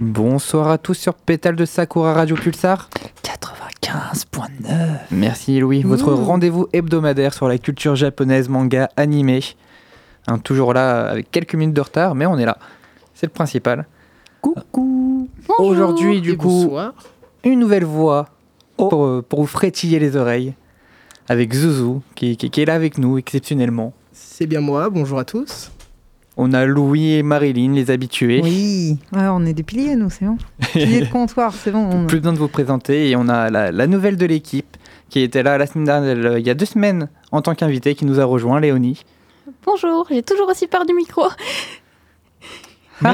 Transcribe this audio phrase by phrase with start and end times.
[0.00, 2.88] Bonsoir à tous sur Pétale de Sakura Radio Pulsar.
[3.22, 4.68] 95.9.
[5.12, 9.40] Merci Louis, votre rendez-vous hebdomadaire sur la culture japonaise, manga, animé.
[10.26, 12.58] Hein, toujours là avec quelques minutes de retard, mais on est là.
[13.14, 13.86] C'est le principal.
[14.40, 15.28] Coucou.
[15.58, 16.92] Aujourd'hui, du Et coup, bonsoir.
[17.44, 18.28] une nouvelle voix
[18.76, 18.88] Oh.
[18.88, 20.54] pour, euh, pour vous frétiller les oreilles.
[21.28, 21.52] Avec
[22.16, 23.92] qui, qui- qui est là avec nous exceptionnellement.
[24.12, 25.70] C'est bien moi, bonjour à tous.
[26.36, 28.40] On a Louis et Marilyn, les habitués.
[28.42, 30.36] Oui, ouais, on est des piliers, nous, c'est bon.
[30.72, 31.88] Piliers de comptoir, c'est bon.
[31.92, 33.08] on- Plus besoin de vous présenter.
[33.10, 34.76] Et on a la, la nouvelle de l'équipe
[35.10, 37.94] qui était là la semaine dernière, euh, il y a deux semaines en tant qu'invité,
[37.94, 39.04] qui nous a rejoint, Léonie.
[39.64, 41.22] Bonjour, j'ai toujours aussi peur du micro.
[43.04, 43.12] Ah,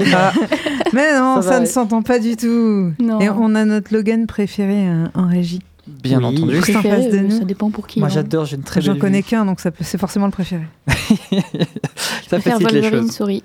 [0.92, 2.92] Mais non, Ça ne s'entend pas du tout.
[3.00, 3.20] Non.
[3.20, 5.60] Et on a notre Logan préféré euh, en régie.
[6.02, 6.24] Bien Oui.
[6.24, 6.54] entendu.
[6.56, 7.38] Juste en Préféré, face de nous.
[7.38, 7.98] Ça dépend pour qui.
[8.00, 8.12] Moi hein.
[8.12, 10.62] j'adore, j'ai une très J'en connais qu'un, donc c'est forcément le préféré.
[10.86, 13.16] Ça Préfère facilite les Wolverine choses.
[13.16, 13.42] souris.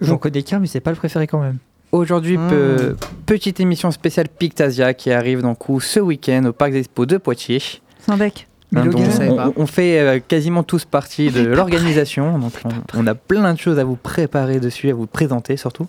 [0.00, 1.58] J'en connais qu'un, mais c'est pas le préféré quand même.
[1.92, 2.50] Aujourd'hui, Ah.
[2.50, 7.06] pe- petite émission spéciale Pictasia qui arrive donc coup ce week-end au Parc des Expos
[7.06, 7.62] de Poitiers.
[8.06, 8.46] Sans bec.
[8.74, 8.90] Hein,
[9.56, 12.38] on, fait euh, quasiment tous partie de l'organisation.
[12.38, 15.86] Donc on, on a plein de choses à vous préparer dessus, à vous présenter surtout.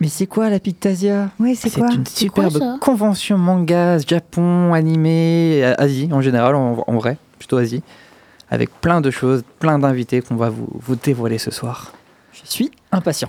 [0.00, 5.60] Mais c'est quoi la Pictasia Oui, c'est quoi une C'est superbe convention manga, Japon, animé,
[5.64, 7.82] euh, Asie en général, en, en vrai, plutôt Asie.
[8.50, 11.92] Avec plein de choses, plein d'invités qu'on va vous, vous dévoiler ce soir.
[12.32, 13.28] Je suis impatient.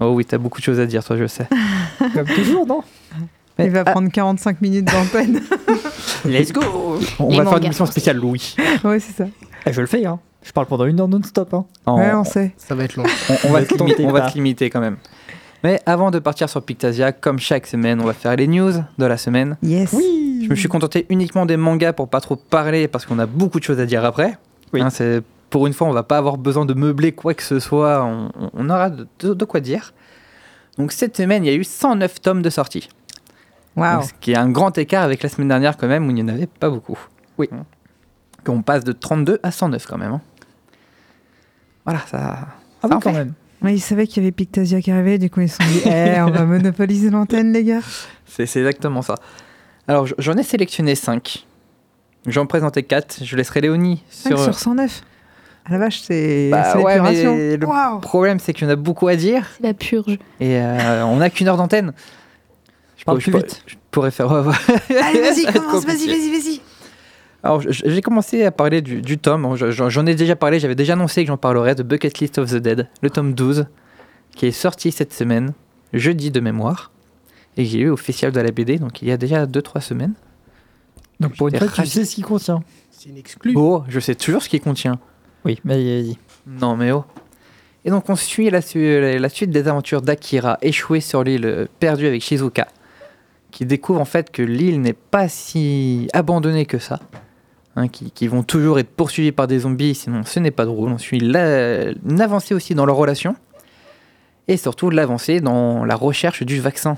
[0.00, 1.46] Oh oui, t'as beaucoup de choses à dire, toi, je sais.
[2.14, 2.80] Comme toujours, non
[3.58, 5.42] Mais- Il va ah, prendre 45 minutes d'antenne.
[6.24, 6.60] Let's go
[7.18, 8.56] on Les va faire une émission spéciale Louis.
[8.84, 9.26] ouais, c'est ça.
[9.66, 10.18] Eh, Je le fais, hein.
[10.42, 11.52] Je parle pendant une heure non-stop.
[11.52, 11.66] Hein.
[11.84, 12.54] En- Ouais, on sait.
[12.56, 13.04] Ça va être long.
[13.28, 14.96] on, on va tentez on va se limiter quand même.
[15.64, 19.04] Mais avant de partir sur Pictasia, comme chaque semaine, on va faire les news de
[19.06, 19.56] la semaine.
[19.62, 19.92] Yes.
[19.92, 23.26] Oui Je me suis contenté uniquement des mangas pour pas trop parler parce qu'on a
[23.26, 24.38] beaucoup de choses à dire après.
[24.72, 24.80] Oui.
[24.80, 27.58] Hein, c'est- pour une fois, on va pas avoir besoin de meubler quoi que ce
[27.58, 28.04] soit.
[28.54, 29.94] On, aura de, de- de quoi dire.
[30.76, 32.88] Donc cette semaine, il y a eu 109 tomes de sortie.
[33.74, 33.94] Waouh.
[34.00, 36.14] Donc, Ce qui est un grand écart avec la semaine dernière quand même où il
[36.14, 36.98] n'y en avait pas beaucoup.
[37.38, 37.48] Oui.
[37.52, 37.64] Hein.
[38.46, 40.12] On passe de 32 à 109 quand même.
[40.12, 40.20] hein.
[41.84, 42.38] Voilà, ça...
[42.82, 43.12] Ah ça oui, quand fait.
[43.12, 43.32] même.
[43.62, 45.82] Mais ils savaient qu'il y avait Pictasia qui arrivait, du coup ils se sont dit,
[45.86, 47.80] eh, on va monopoliser l'antenne, les gars.
[48.26, 49.16] C'est exactement ça.
[49.88, 51.44] Alors j'en ai sélectionné 5.
[52.26, 53.20] J'en présentais 4.
[53.24, 54.44] Je laisserai Léonie 5 sur...
[54.44, 55.02] sur 109.
[55.64, 59.16] Ah la vache, c'est Bah ouais, le problème c'est qu'il y en a beaucoup à
[59.16, 59.44] dire.
[59.56, 60.18] C'est la purge.
[60.40, 61.92] Et euh, on n'a qu'une heure d'antenne.
[62.96, 63.80] Je Parle pourrais- plus je vite.
[63.90, 64.32] pourrais- Je pourrais faire.
[65.04, 66.60] Allez, vas-y, commence, vas-y, vas-y, vas-y.
[67.48, 69.56] Alors, j'ai commencé à parler du, du tome.
[69.56, 72.50] Je- J'en ai déjà parlé, j'avais déjà annoncé que j'en parlerais de Bucket List of
[72.50, 73.64] the Dead, le tome 12,
[74.36, 75.54] qui est sorti cette semaine,
[75.94, 76.90] jeudi de mémoire,
[77.56, 79.80] et que j'ai eu au Festival de la BD, donc il y a déjà 2-3
[79.80, 80.12] semaines.
[81.20, 82.62] Donc pour une fois, tu sais ce qu'il contient.
[82.90, 83.54] C'est une exclue.
[83.56, 84.98] Oh, je sais toujours ce qu'il contient.
[85.46, 86.18] Oui, mais vas-y.
[86.46, 87.04] Non, mais oh.
[87.86, 91.66] Et donc, on suit la, su- la suite des aventures d'Akira, échoué sur l'île euh,
[91.80, 92.68] perdue avec Shizuka,
[93.50, 97.00] qui découvre en fait que l'île n'est pas si abandonnée que ça,
[97.78, 100.90] hein, qui, qui vont toujours être poursuivis par des zombies, sinon ce n'est pas drôle.
[100.90, 103.34] On suit la- une avancée aussi dans leur relation,
[104.48, 106.96] et surtout l'avancée dans la recherche du vaccin.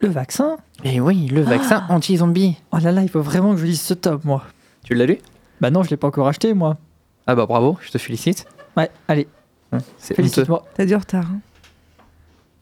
[0.00, 2.56] Le vaccin Et oui, le vaccin anti-zombie.
[2.72, 4.44] Oh là là, il faut vraiment que je lise ce top, moi.
[4.84, 5.18] Tu l'as lu?
[5.60, 6.78] Bah non, je l'ai pas encore acheté, moi.
[7.26, 8.46] Ah bah bravo, je te félicite.
[8.76, 9.28] Ouais, allez,
[9.72, 10.22] Hein, C'est honteux.
[10.22, 10.64] félicite-moi.
[10.74, 11.26] T'as du retard.
[11.26, 11.40] hein.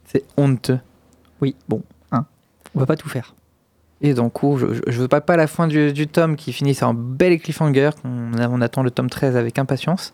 [0.04, 0.80] C'est honteux.
[1.40, 1.82] Oui, bon,
[2.12, 2.26] hein.
[2.74, 3.34] On va pas tout faire.
[4.00, 6.86] Et donc, je, je veux pas pas la fin du, du tome qui finit sur
[6.86, 7.90] un bel cliffhanger.
[8.04, 10.12] On, attend le tome 13 avec impatience.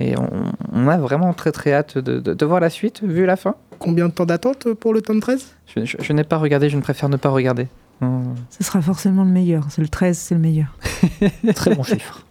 [0.00, 0.30] Et on,
[0.72, 3.56] on a vraiment très très hâte de, de- de voir la suite, vu la fin.
[3.78, 6.76] Combien de temps d'attente pour le tome 13 Je, je- je n'ai pas regardé, je
[6.76, 7.68] ne préfère ne pas regarder.
[8.00, 8.34] Hum.
[8.50, 9.66] Ce sera forcément le meilleur.
[9.68, 10.74] C'est le 13, c'est le meilleur.
[11.54, 12.24] Très bon chiffre.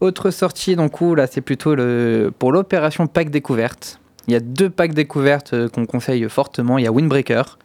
[0.00, 3.98] Autre sortie, donc, coup, là, c'est plutôt le, pour l'opération pack découverte.
[4.28, 6.78] Il y a deux packs découvertes euh, qu'on conseille fortement.
[6.78, 7.58] Il y a Windbreaker,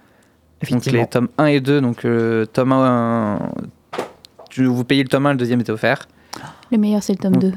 [0.70, 1.82] donc les tomes 1 et 2.
[1.82, 3.40] Donc, euh, tome 1,
[4.50, 6.08] tu- vous payez le tome 1, le deuxième était offert.
[6.72, 7.40] Le meilleur, c'est le tome Mm.
[7.40, 7.52] 2.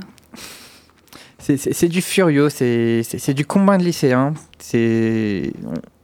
[1.38, 4.32] C'est- du Furio, c'est c'est- c'est du combat de lycéens.
[4.58, 5.52] C'est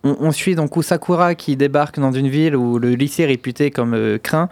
[0.04, 3.70] on, on suit donc Sakura qui débarque dans une ville où le lycée est réputé
[3.70, 4.50] comme euh, craint,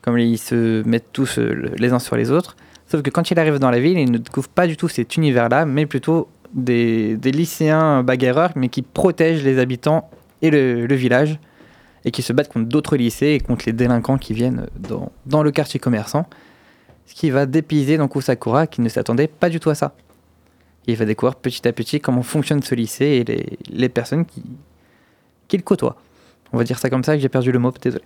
[0.00, 2.56] comme ils se mettent tous euh, les uns sur les autres.
[2.86, 5.16] Sauf que quand il arrive dans la ville, il ne découvre pas du tout cet
[5.16, 10.08] univers-là, mais plutôt des, des lycéens bagarreurs, mais qui protègent les habitants
[10.40, 11.38] et le, le village,
[12.04, 15.42] et qui se battent contre d'autres lycées et contre les délinquants qui viennent dans, dans
[15.42, 16.26] le quartier commerçant.
[17.06, 19.94] Ce qui va dépayser donc Sakura qui ne s'attendait pas du tout à ça.
[20.86, 24.24] Et il va découvrir petit à petit comment fonctionne ce lycée et les, les personnes
[24.24, 24.42] qui,
[25.48, 25.96] qui le côtoient.
[26.52, 28.04] On va dire ça comme ça, que j'ai perdu le mot, désolé.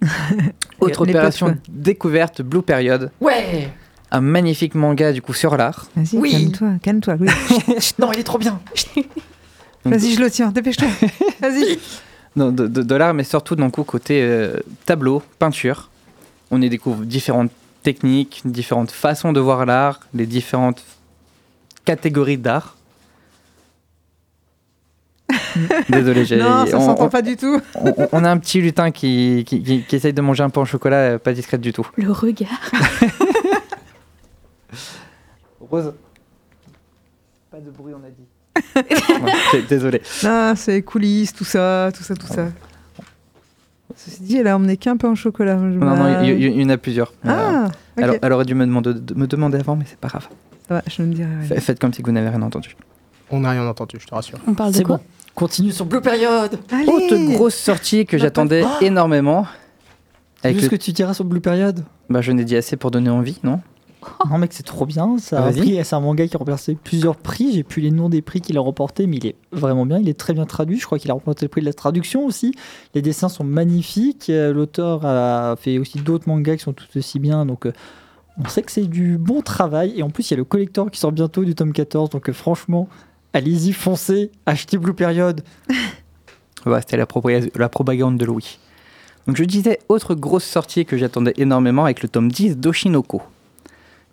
[0.80, 3.10] Autre opération potes, découverte, Blue Period.
[3.20, 3.70] Ouais
[4.10, 5.86] Un magnifique manga du coup sur l'art.
[5.96, 6.32] Vas-y, Oui.
[6.32, 7.16] calme-toi, calme-toi.
[7.20, 7.28] Oui.
[7.98, 8.60] Non, il est trop bien
[9.84, 10.88] Vas-y, je le tiens, dépêche-toi.
[11.40, 11.78] Vas-y.
[12.36, 15.88] Non, de, de- de l'art, mais surtout donc, au côté euh, tableau, peinture.
[16.50, 17.50] On y découvre différentes
[17.82, 20.84] techniques, différentes façons de voir l'art, les différentes
[21.84, 22.76] catégories d'art.
[25.88, 26.36] Désolé, j'ai.
[26.36, 27.60] Non, ça on, s'entend on- pas du tout.
[27.74, 30.60] on- on a un petit lutin qui, qui, qui- qui essaye de manger un peu
[30.60, 31.88] en chocolat, euh, pas discrète du tout.
[31.96, 32.70] Le regard.
[35.60, 35.94] Rose.
[37.50, 38.24] Pas de bruit, on a dit.
[38.76, 40.02] Ouais, désolé.
[40.24, 42.46] Non, c'est coulisses, tout ça, tout ça, tout ça.
[43.96, 45.56] Ceci dit, elle a emmené qu'un peu en chocolat.
[45.58, 47.12] Je Non, non, il y, en a plusieurs.
[47.24, 47.72] Euh, Ah, ok.
[47.96, 50.28] elle, elle aurait dû me demander, de me demander avant, mais c'est pas grave.
[50.68, 51.60] Ça va, je ne dirai rien.
[51.60, 52.76] Faites comme si vous n'avez rien entendu.
[53.30, 54.38] On n'a rien entendu, je te rassure.
[54.46, 55.02] On parle de C'est quoi bon.
[55.34, 56.58] Continue sur Blue Period.
[56.72, 59.46] Allez Autre grosse sortie que j'attendais pas- énormément.
[60.42, 61.82] Avec Juste le- ce que tu diras sur Blue Period?
[62.10, 63.60] Bah, je n'ai dit assez pour donner envie, non?
[64.30, 65.38] Non mec c'est trop bien, ça.
[65.38, 65.60] A Vas-y.
[65.60, 68.40] pris- c'est un manga qui a remporté plusieurs prix, j'ai plus les noms des prix
[68.40, 70.98] qu'il a remporté mais il est vraiment bien, il est très bien traduit, je crois
[70.98, 72.52] qu'il a remporté le prix de la traduction aussi,
[72.94, 77.18] les dessins sont magnifiques, Euh, l'auteur a fait aussi d'autres mangas qui sont tout aussi
[77.18, 77.46] bien.
[77.46, 77.72] Donc euh,
[78.44, 79.94] on sait que c'est du bon travail.
[79.96, 82.28] Et en plus il y a le collector qui sort bientôt du tome 14 donc
[82.28, 82.88] euh, franchement
[83.32, 85.42] allez-y foncez, achetez Blue Period.
[86.66, 87.06] Ouais, C'était la,
[87.54, 88.58] la propagande de Louis.
[89.28, 93.22] Donc je disais, autre grosse sortie que j'attendais énormément avec le tome 10 d'Oshinoko,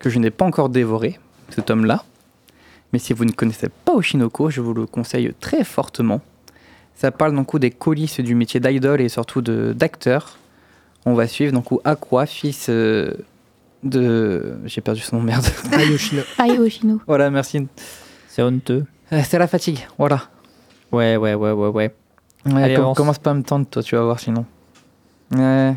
[0.03, 1.17] que je n'ai pas encore dévoré,
[1.49, 2.03] ce tome-là.
[2.91, 6.21] Mais si vous ne connaissez pas Oshinoko, je vous le conseille très fortement.
[6.93, 10.37] Ça parle donc des coulisses du métier d'idol et surtout de- d'acteur.
[11.05, 13.13] On va suivre donc Aqua, fils euh,
[13.83, 14.57] de...
[14.65, 15.45] J'ai perdu son nom, merde.
[15.71, 16.21] Ayoshino.
[16.39, 16.99] Ai Oshino.
[17.07, 17.65] voilà, merci.
[18.27, 18.85] C'est honteux.
[19.11, 20.23] Euh, C'est la fatigue, voilà.
[20.91, 21.95] Ouais ouais ouais ouais ouais.
[22.45, 22.97] Ouais, Allez, com- avance.
[22.97, 24.45] commence pas à me tendre, toi, tu vas voir sinon.
[25.31, 25.73] Ouais.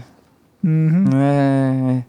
[0.65, 1.15] Mhm.
[1.15, 2.05] Ouais.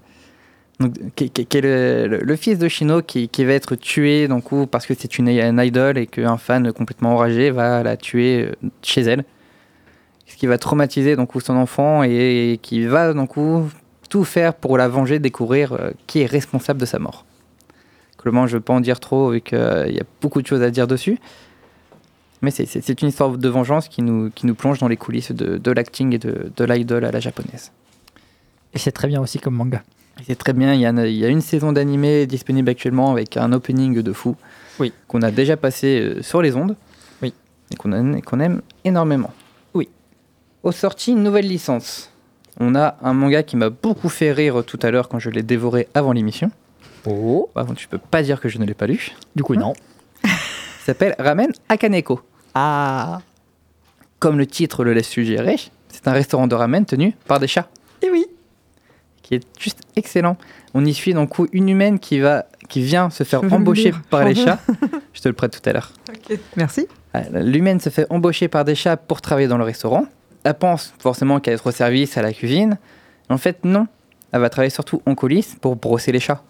[0.80, 4.94] Donc, qui, est le, fils de Shino qui, va être tué donc, ou parce que
[4.94, 5.28] c'est une,
[5.60, 9.26] idole et qu'un fan complètement enragé va la tuer euh, chez elle.
[10.28, 13.70] Ce qui va traumatiser donc, son enfant et, qui va donc, ou
[14.10, 17.26] tout faire pour la venger, découvrir euh, qui est responsable de sa mort.
[18.18, 20.62] Clairement, je ne veux pas en dire trop vu qu'il y a beaucoup de choses
[20.62, 21.18] à dire dessus.
[22.44, 26.20] Mais c'est- une histoire de vengeance qui nous, plonge dans les coulisses de, l'acting et
[26.20, 27.72] de, de l'idole à la japonaise.
[28.76, 29.82] Et c'est très bien aussi comme manga.
[30.26, 33.38] C'est très bien, il y, a, il y a une saison d'animé disponible actuellement avec
[33.38, 34.36] un opening de fou
[34.80, 34.92] Oui.
[35.08, 36.76] qu'on a déjà passé euh, sur les ondes
[37.22, 37.34] Oui.
[37.72, 37.92] et qu'on
[38.40, 39.32] aime énormément.
[39.74, 39.90] Oui.
[40.64, 42.12] Aux sorties, nouvelle licence.
[42.60, 45.44] On a un manga qui m'a beaucoup fait rire tout à l'heure quand je l'ai
[45.44, 46.50] dévoré avant l'émission.
[47.06, 47.50] Oh.
[47.54, 49.12] Par contre, je peux pas dire que je ne l'ai pas lu.
[49.36, 49.74] Du coup non.
[50.24, 50.30] Il
[50.84, 52.22] s'appelle Ramen Akaneko.
[52.56, 53.22] Ah.
[54.20, 55.58] Comme le titre le laisse suggérer,
[55.90, 57.68] c'est un restaurant de ramen tenu par des chats.
[58.02, 58.26] Et oui.
[59.28, 60.38] Qui est juste excellent.
[60.74, 64.02] On y suit donc une humaine qui, va, qui vient se faire embaucher lire.
[64.10, 64.46] par les veux.
[64.46, 64.60] chats.
[65.14, 65.92] Je te le prête tout à l'heure.
[66.10, 66.88] Ok, Merci.
[67.14, 70.06] Ah, L'humaine se fait embaucher par des chats pour travailler dans le restaurant.
[70.46, 72.78] Elle pense forcément qu'elle est au service, à la cuisine.
[73.28, 73.88] En fait, non.
[74.32, 76.42] Elle va travailler surtout en coulisses pour brosser les chats.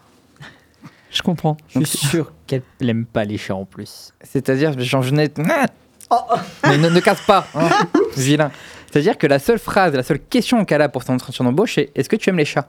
[1.10, 1.58] Je comprends.
[1.70, 4.14] Je suis sûr qu'elle n'aime pas les chats en plus.
[4.22, 5.32] C'est-à-dire, genre, je n'ai...
[6.64, 7.70] Mais ne, ne casse pas, hein,
[8.18, 8.52] vilain.
[8.92, 11.92] C'est-à-dire que la seule phrase, la seule question qu'elle a pour son entretien d'embauche, c'est
[11.96, 12.68] Est-ce que tu aimes les chats?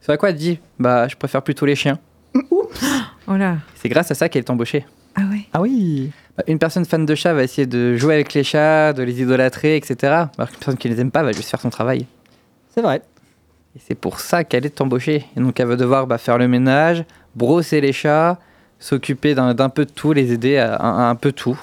[0.00, 1.98] C'est à quoi elle dit Bah, je préfère plutôt les chiens.
[3.28, 3.56] Oh là.
[3.74, 4.84] C'est grâce à ça qu'elle est embauchée.
[5.14, 5.46] Ah ouais.
[5.52, 6.10] Ah oui.
[6.36, 9.20] Bah, Une personne fan de chats va essayer de jouer avec les chats, de les
[9.22, 9.96] idolâtrer, etc.
[10.36, 12.06] Alors qu'une personne qui les aime pas va juste faire son travail.
[12.74, 13.02] C'est vrai.
[13.74, 15.26] Et c'est pour ça qu'elle est embauchée.
[15.36, 18.38] Et donc elle va devoir bah, faire le ménage, brosser les chats,
[18.78, 21.58] s'occuper d'un d'un peu de tout, les aider à, à un peu tout.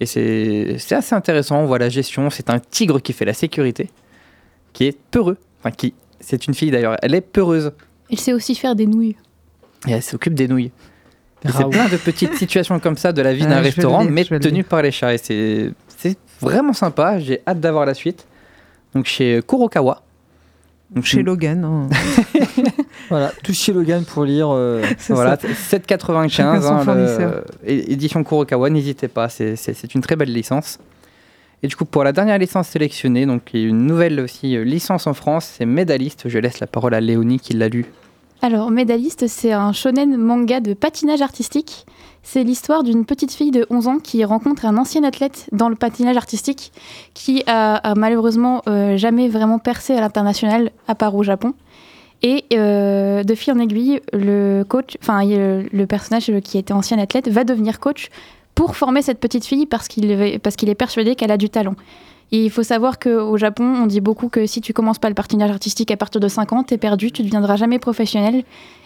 [0.00, 2.28] Et c'est c'est assez intéressant, on voit la gestion.
[2.30, 3.88] C'est un tigre qui fait la sécurité,
[4.72, 5.38] qui est peureux.
[5.60, 7.72] Enfin, qui, c'est une fille d'ailleurs, elle est peureuse.
[8.10, 9.16] Elle sait aussi faire des nouilles.
[9.88, 10.70] Et elle s'occupe des nouilles.
[11.42, 11.70] C'est Raoult.
[11.70, 14.30] plein de petites situations comme ça de la vie Ah, d'un restaurant, lire, mais je
[14.30, 14.64] vais le tenu lire.
[14.64, 15.14] par les chats.
[15.14, 17.18] Et c'est c'est vraiment sympa.
[17.18, 18.26] J'ai hâte d'avoir la suite.
[18.94, 20.02] Donc chez Kurokawa.
[20.90, 21.64] Donc Chez Logan.
[21.64, 21.88] hein.
[23.08, 24.48] Voilà, tout chez Logan pour lire.
[24.50, 25.48] euh, C'est Voilà, ça.
[25.48, 29.56] 7,95 Chacun son hein, le- é- édition Kurokawa, n'hésitez pas, c'est-
[29.94, 30.78] une très belle licence.
[31.62, 34.56] Et du coup, pour la dernière licence sélectionnée, donc il y a une nouvelle aussi
[34.56, 36.28] euh, licence en France, c'est Médaliste.
[36.28, 37.86] Je laisse la parole à Léonie qui l'a lu.
[38.42, 41.86] Alors, Médaliste, c'est un shonen manga de patinage artistique.
[42.22, 45.76] C'est l'histoire d'une petite fille de 11 ans qui rencontre un ancien athlète dans le
[45.76, 46.72] patinage artistique
[47.14, 51.54] qui a, a malheureusement euh, jamais vraiment percé à l'international, à part au Japon.
[52.22, 57.28] Et euh, de fil en aiguille, le coach, enfin le personnage qui était ancien athlète
[57.28, 58.08] va devenir coach
[58.54, 61.74] pour former cette petite fille parce qu'il est, persuadé qu'elle a du talent.
[62.32, 65.50] Il faut savoir qu'au Japon, on dit beaucoup que si tu commences pas le patinage
[65.50, 68.42] artistique à partir de 5 ans, t'es perdu, tu ne deviendras jamais professionnel.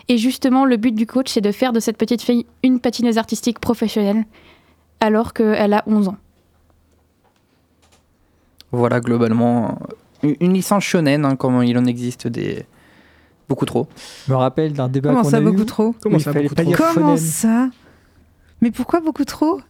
[0.09, 3.17] Et justement, le but du coach, c'est de faire de cette petite fille une patineuse
[3.17, 4.25] artistique professionnelle.
[5.03, 6.17] alors qu'elle a 11 ans.
[8.73, 9.79] Voilà, globalement,
[10.23, 12.67] une une licence shonen, hein, comme il en existe des
[13.51, 13.89] beaucoup trop.
[14.27, 17.17] Je me rappelle d'un débat Comment qu'on ça, beaucoup trop Comment ça, beaucoup trop Comment
[17.17, 17.69] ça
[18.63, 19.61] Mais pourquoi beaucoup trop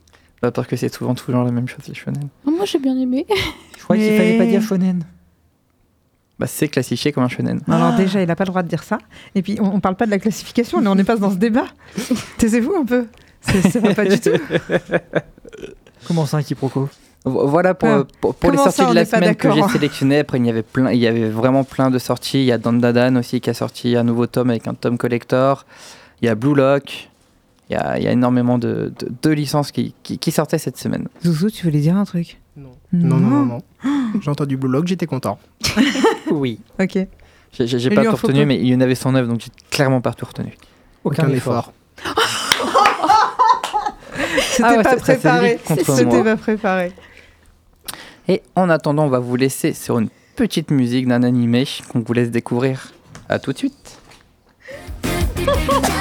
[0.43, 2.29] Bah, parce que c'est souvent toujours la même chose, les shonen.
[2.47, 3.27] Oh, moi j'ai bien aimé.
[3.79, 5.03] Je crois qu'il Mais- fallait pas dire shonen.
[6.39, 7.61] Bah, c'est classifié comme un shonen.
[7.69, 8.99] Alors déjà, il n'a pas le droit de dire ça.
[9.35, 11.37] Et puis, on, on parle pas de la classification, là, on est pas dans ce
[11.37, 11.67] débat.
[12.39, 13.07] Taisez-vous un peu.
[13.41, 14.31] C'est pas, pas du tout.
[16.07, 16.89] Comment ça, un quiproquo?
[17.25, 18.05] Voilà pour, Ah.
[18.21, 20.21] pour, pour les sorties ça, de la semaine que j'ai sélectionnées.
[20.21, 22.39] Après, il y avait plein, il y avait vraiment plein de sorties.
[22.41, 25.67] Il y a Dandadan aussi qui a sorti un nouveau tome avec un tome collector.
[26.23, 27.09] Il y a Blue Lock.
[27.69, 30.59] Il y a, il y a énormément de, de, de licences qui, qui, qui sortaient
[30.59, 31.07] cette semaine.
[31.25, 32.41] Zouzou, tu voulais dire un truc?
[32.57, 32.71] Non.
[32.93, 33.17] Non.
[33.19, 33.59] Non, non, non.
[34.21, 35.39] J'ai entendu Blue Lock, j'étais content.
[36.33, 36.61] Oui.
[36.81, 36.97] Ok.
[37.59, 40.25] J'ai pas tout retenu, mais il y en avait 109, donc j'ai clairement pas tout
[40.27, 40.57] retenu.
[41.05, 41.73] Aucun, effort.
[44.61, 45.59] C'était Ah ouais, préparé.
[45.67, 46.93] C'était pas préparé.
[48.29, 52.13] Et en attendant, on va vous laisser sur une petite musique d'un animé qu'on vous
[52.13, 52.93] laisse découvrir.
[53.29, 54.01] À tout de suite.「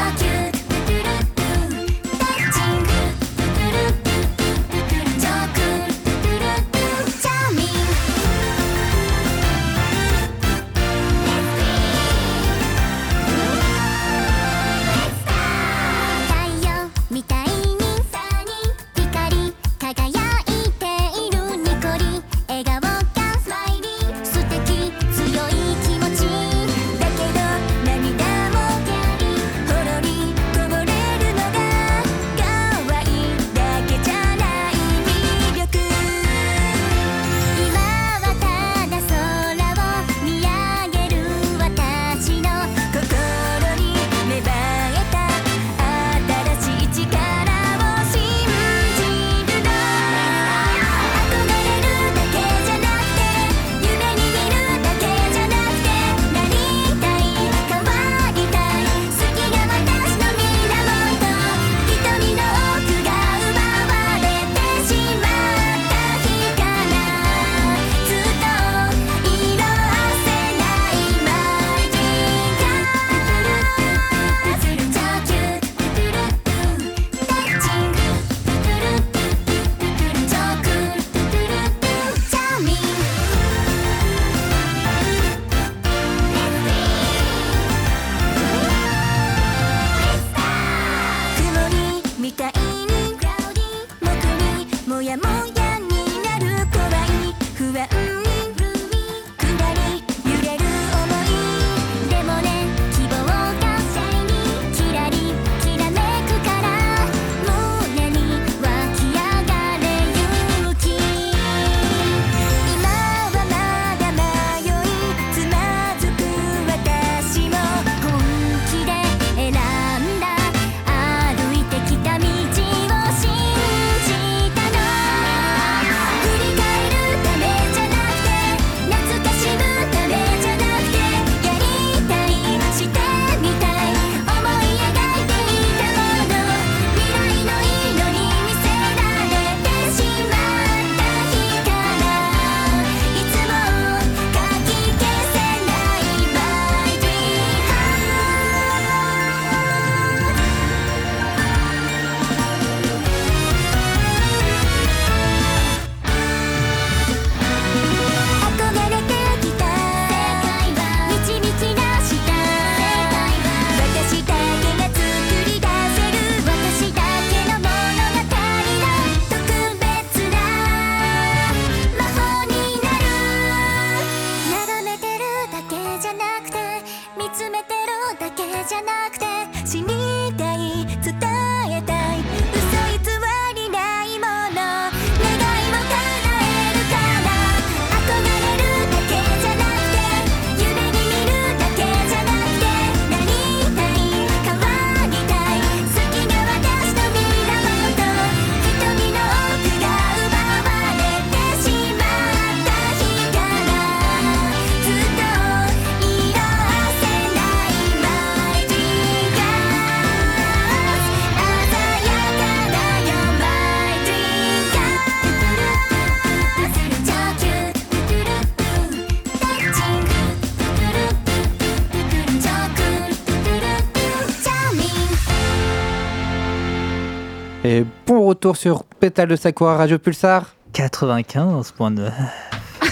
[228.39, 230.55] retour sur Pétale de Sakura Radio Pulsar.
[230.74, 232.10] 95.9.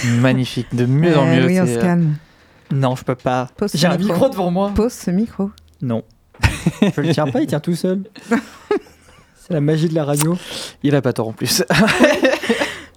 [0.19, 1.45] Magnifique, de mieux en Euh, mieux.
[1.45, 2.15] oui, on c'est, se euh, calme.
[2.69, 3.47] Non, je peux pas.
[3.55, 4.11] Pose J'ai ce un micro.
[4.13, 4.71] micro devant moi.
[4.75, 5.49] Pose ce micro.
[5.81, 6.03] Non.
[6.81, 8.01] je le tiens pas, il tient tout seul.
[8.29, 10.35] C'est la magie de la radio.
[10.83, 11.63] Il a pas tort en plus.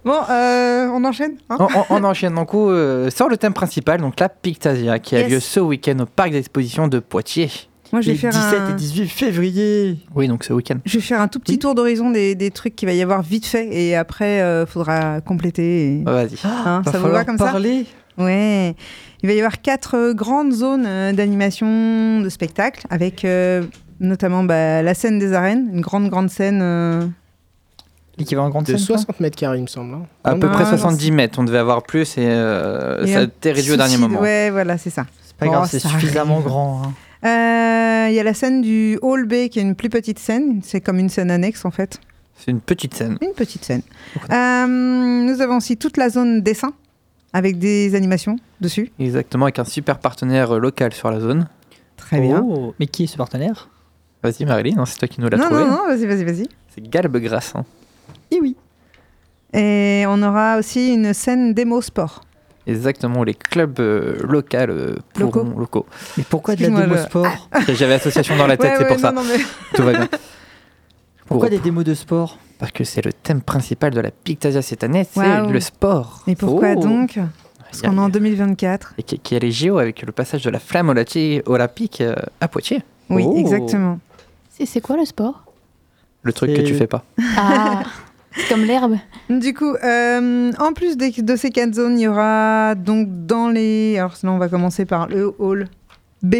[0.03, 4.01] Bon, euh, on enchaîne hein on, on- on enchaîne donc euh, sur le thème principal,
[4.01, 7.49] donc la Pictasia, qui a lieu ce week-end au parc d'exposition de Poitiers.
[7.91, 8.69] Moi, je vais, Les faire 17 un...
[8.71, 9.97] et 18 février.
[10.15, 10.77] Oui, donc ce week-end.
[10.85, 11.59] je vais faire un tout petit Oui.
[11.59, 15.19] tour d'horizon des, des trucs qu'il va y avoir vite fait et après, il faudra
[15.21, 15.97] compléter.
[15.99, 16.35] et- Vas-y.
[16.45, 17.85] Hein, Va ça vous va comme ça parler.
[18.17, 18.75] Ouais.
[19.23, 23.63] Il va y avoir quatre euh, grandes zones euh, d'animation, de spectacle, avec euh,
[23.99, 26.59] notamment bah, la scène des arènes, une grande, grande scène.
[26.61, 27.05] euh,
[28.17, 28.87] L'équivalent grande De scène.
[28.87, 28.97] quoi.
[28.97, 29.93] 60 mètres carrés, il me semble.
[29.95, 30.05] hein.
[30.23, 33.19] À peu Ah, près non, 70 mètres, on devait avoir plus et, euh, Et ça
[33.19, 34.19] a été réduit au dernier moment.
[34.19, 35.05] Ouais, voilà, c'est ça.
[35.25, 36.45] C'est pas Oh, grave, c'est ça suffisamment arrive.
[36.47, 36.81] grand.
[36.85, 36.93] hein.
[37.23, 40.61] Euh, Il y a la scène du Hall B qui est une plus petite scène.
[40.63, 41.99] C'est comme une scène annexe en fait.
[42.35, 43.17] C'est une petite scène.
[43.21, 43.83] Une petite scène.
[44.31, 46.73] Euh, nous avons aussi toute la zone dessin
[47.33, 48.91] avec des animations dessus.
[48.99, 51.47] Exactement, avec un super partenaire local sur la zone.
[51.97, 52.43] Très bien.
[52.43, 53.69] Oh, Mais qui est ce partenaire?
[54.23, 55.61] Vas-y Marilyn, hein, c'est toi qui nous l'as Non, trouvé.
[55.63, 56.47] non, non, vas-y, vas-y, vas-y.
[56.69, 57.53] C'est Galbe Grasse.
[57.55, 57.63] hein.
[58.31, 58.55] Eh oui.
[59.53, 62.21] Et on aura aussi une scène démo sport.
[62.67, 65.43] Exactement, les clubs euh, locaux, euh, Locaux.
[65.57, 65.85] locaux.
[66.17, 68.89] Mais pourquoi de la démo le- sport J'avais association dans la tête, Ouais, c'est ouais,
[68.89, 69.11] pour ça.
[69.11, 69.39] non, mais-
[69.75, 70.07] Tout va bien.
[71.27, 74.61] Pourquoi Pour- des démos de sport Parce que c'est le thème principal de la Pictasia
[74.61, 76.23] cette année, c'est le sport.
[76.27, 76.81] Et pourquoi Oh.
[76.81, 77.17] donc
[77.63, 78.93] Parce a- qu'on est en 2024.
[78.97, 82.83] Et qui, est les JO avec le passage de la flamme olympique euh, à Poitiers.
[83.09, 83.35] Oui, Oh.
[83.37, 83.99] exactement.
[84.63, 85.45] C'est quoi le sport?
[86.21, 87.03] Le truc que tu fais pas.
[87.35, 87.81] Ah,
[88.49, 88.97] comme l'herbe.
[89.29, 93.97] Du coup, euh, en plus de ces quatre zones, il y aura donc dans les.
[93.97, 95.67] Alors, sinon, on va commencer par le hall
[96.23, 96.35] B.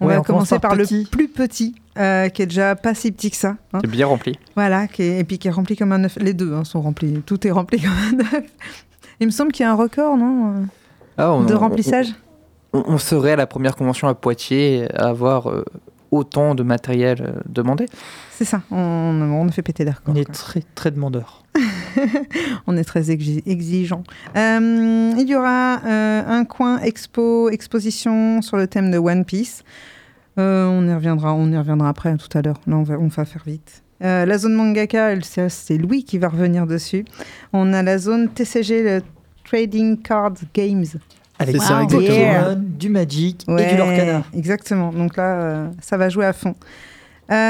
[0.00, 2.94] On Ouais, va on commencer par par, le plus petit, euh, qui est déjà pas
[2.94, 3.56] si petit que ça.
[3.74, 3.80] hein.
[3.82, 4.38] C'est bien rempli.
[4.56, 6.16] Voilà, qui est- et puis qui est rempli comme un œuf.
[6.18, 7.20] Les deux hein, sont remplis.
[7.26, 8.44] Tout est rempli comme un œuf.
[9.20, 10.64] Il me semble qu'il y a un record, non
[11.18, 12.06] Ah, on- De on- remplissage?
[12.72, 15.64] On, on serait à la première convention à Poitiers à avoir euh,
[16.10, 17.86] autant de matériel euh, demandé.
[18.30, 20.02] C'est ça, on, on a fait péter records.
[20.08, 20.34] On est quoi.
[20.34, 21.44] très très demandeur.
[22.68, 24.04] On est très exi- exigeant.
[24.36, 29.64] Euh, il y aura euh, un coin expo, exposition sur le thème de One Piece.
[30.38, 32.60] Euh, on y reviendra, on y reviendra après tout à l'heure.
[32.68, 33.82] Là, on va, on va faire vite.
[34.02, 35.14] Euh, la zone mangaka,
[35.48, 37.04] c'est Louis qui va revenir dessus.
[37.52, 39.02] On a la zone TCG, le
[39.44, 40.86] Trading Card Games.
[41.40, 41.82] Avec ça, Wow.
[41.84, 42.08] exactement.
[42.08, 44.22] Pokémon, du Magic et du Lorcana.
[44.36, 44.92] Exactement.
[44.92, 46.54] Donc là, euh, ça va jouer à fond.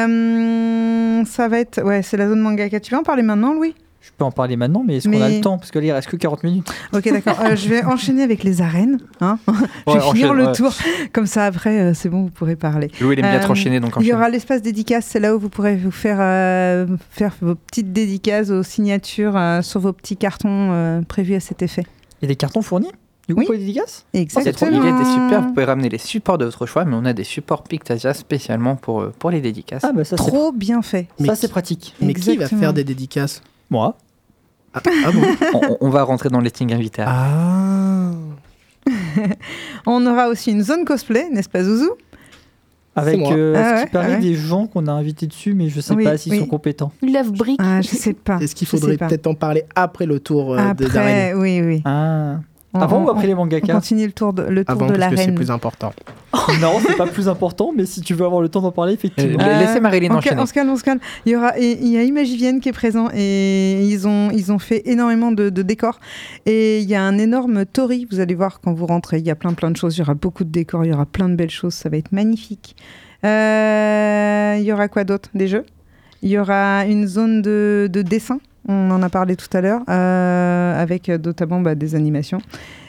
[0.00, 1.82] Euh, ça va être.
[1.82, 2.80] Ouais, c'est la zone mangaka.
[2.80, 3.74] Tu veux en parler maintenant, Louis?
[4.02, 5.58] Je peux en parler maintenant, mais est-ce qu'on a le temps?
[5.58, 6.72] Parce que là, il reste que 40 minutes.
[6.94, 7.38] Ok, d'accord.
[7.44, 8.98] Euh, je vais enchaîner avec les arènes.
[9.20, 10.52] Hein je Ouais, vais finir enchaîne, le ouais.
[10.52, 10.72] tour.
[11.12, 12.90] Comme ça, après, euh, c'est bon, vous pourrez parler.
[13.00, 15.04] Louis, il aime bien être enchaîné, donc Il y aura l'espace dédicace.
[15.06, 19.60] C'est là où vous pourrez vous faire, euh, faire vos petites dédicaces aux signatures euh,
[19.60, 21.84] sur vos petits cartons euh, prévus à cet effet.
[22.22, 22.90] Il y a des cartons fournis?
[23.30, 23.46] Du coup, Oui.
[23.46, 24.82] pour les dédicaces C'est trop- Exactement.
[24.82, 27.22] Il était super, vous pouvez ramener les supports de votre choix, mais on a des
[27.22, 29.84] supports Pictasia spécialement pour, euh, pour les dédicaces.
[29.84, 31.06] Ah, bah ça, Trop bien fait.
[31.20, 31.94] Mais ça, c'est pratique.
[32.00, 33.40] Mais qui va faire des dédicaces
[33.70, 33.96] Moi.
[34.74, 35.22] ah, ah bon
[35.80, 37.04] on, on va rentrer dans le listing invité.
[37.06, 38.10] Ah
[39.86, 41.90] On aura aussi une zone cosplay, n'est-ce pas, Zouzou?
[42.96, 44.20] Avec, euh, Ah ce ouais, qui paraît, ah ouais.
[44.20, 46.40] des gens qu'on a invités dessus, mais je sais Oui, pas s'ils oui.
[46.40, 46.90] sont compétents.
[47.00, 47.60] Love brick.
[47.62, 48.38] Ah, je sais pas.
[48.40, 51.82] Est-ce qu'il sais faudrait peut-être en parler après le tour euh, Après, oui, oui.
[51.84, 52.40] Ah.
[52.72, 54.86] On- Avant on- ou après les On mangaka continue le tour de, le tour Avant,
[54.86, 55.92] de parce que c'est plus important.
[56.60, 59.42] Non, c'est pas plus important, mais si tu veux avoir le temps d'en parler, effectivement.
[59.42, 60.40] Euh, Laissez Marilyn on, enchaîner.
[60.40, 61.00] on se calme, on se calme.
[61.26, 64.52] Il y aura, et- il y a Imagivienne qui est présent et ils ont, ils
[64.52, 65.98] ont fait énormément de, de décors.
[66.46, 68.06] Et il y a un énorme tori.
[68.10, 69.18] Vous allez voir quand vous rentrez.
[69.18, 69.96] Il y a plein, plein de choses.
[69.96, 70.84] Il y aura beaucoup de décors.
[70.84, 71.74] Il y aura plein de belles choses.
[71.74, 72.76] Ça va être magnifique.
[73.24, 75.64] Euh, il y aura quoi d'autre Des jeux?
[76.22, 78.38] Il y aura une zone de, de dessin.
[78.68, 82.38] On en a parlé tout à l'heure, euh, avec euh, notamment bah, des animations.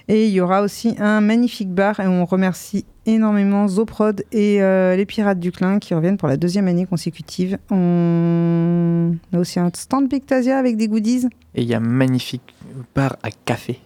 [0.07, 4.95] Et il y aura aussi un magnifique bar et on remercie énormément Zoprod et euh,
[4.95, 7.57] les Pirates du Clin qui reviennent pour la deuxième année consécutive.
[7.69, 11.27] On a aussi un stand Pictasia avec des goodies.
[11.55, 12.53] Et il y a un magnifique
[12.93, 13.79] bar à café.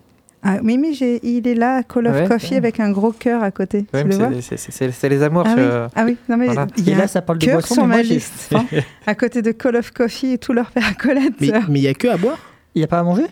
[0.47, 0.60] Ah,
[0.93, 2.58] j'ai- il est là, Call of Ouais, Coffee ouais.
[2.58, 3.86] avec un gros cœur à côté.
[3.93, 5.43] Ouais, tu mais le vois c'est- c'est- c'est c'est les amours.
[5.45, 5.63] ah, oui.
[5.95, 6.67] ah oui, non mais Voilà.
[6.77, 8.34] il y Et a là, un ça parle de cœur boisson, sur ma liste.
[8.51, 8.65] faim.
[9.08, 11.34] à côté de Call of Coffee et tout leur père à Colette.
[11.41, 12.38] Mais il n'y a que à boire?
[12.75, 13.25] Il n'y a pas à manger?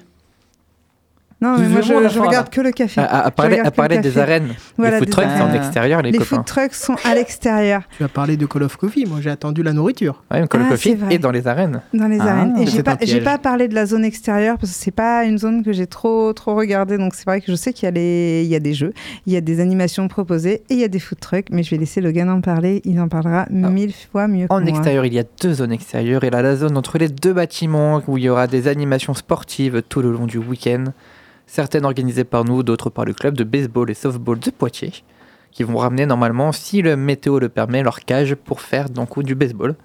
[1.44, 3.02] Non, mais moi, je, je regarde que le café.
[3.02, 4.54] À, à parler, à des arènes.
[4.78, 6.38] Voilà, les food trucks, c'est en extérieur, les, Les copains.
[6.38, 9.62] food trucks sont à l'extérieur, Tu as parlé de Call of Coffee, moi j'ai attendu
[9.64, 10.24] la nourriture.
[10.32, 11.16] Ouais, Call of Ah, Coffee c'est vrai.
[11.16, 11.82] et dans les arènes.
[11.94, 12.58] dans les Ah, arènes.
[12.60, 15.64] Et j'ai pas, pas parlé de la zone extérieure parce que c'est pas une zone
[15.64, 16.98] que j'ai trop, trop regardée.
[16.98, 18.94] Donc c'est vrai que je sais qu'il y, a les- il y a des jeux,
[19.26, 21.48] il y a des animations proposées et il y a des food trucks.
[21.52, 22.82] Mais je vais laisser Logan en parler.
[22.86, 24.70] Il en parlera mille fois mieux que En moi.
[24.70, 26.24] extérieur, il y a deux zones extérieures.
[26.24, 29.82] Et là, la zone entre les deux bâtiments où il y aura des animations sportives
[29.90, 30.86] tout le long du week-end.
[31.46, 34.94] Certaines organisées par nous, d'autres par le club de baseball et softball de Poitiers,
[35.52, 39.36] qui vont ramener normalement, si le météo le permet, leur cage pour faire donc du
[39.36, 39.76] baseball.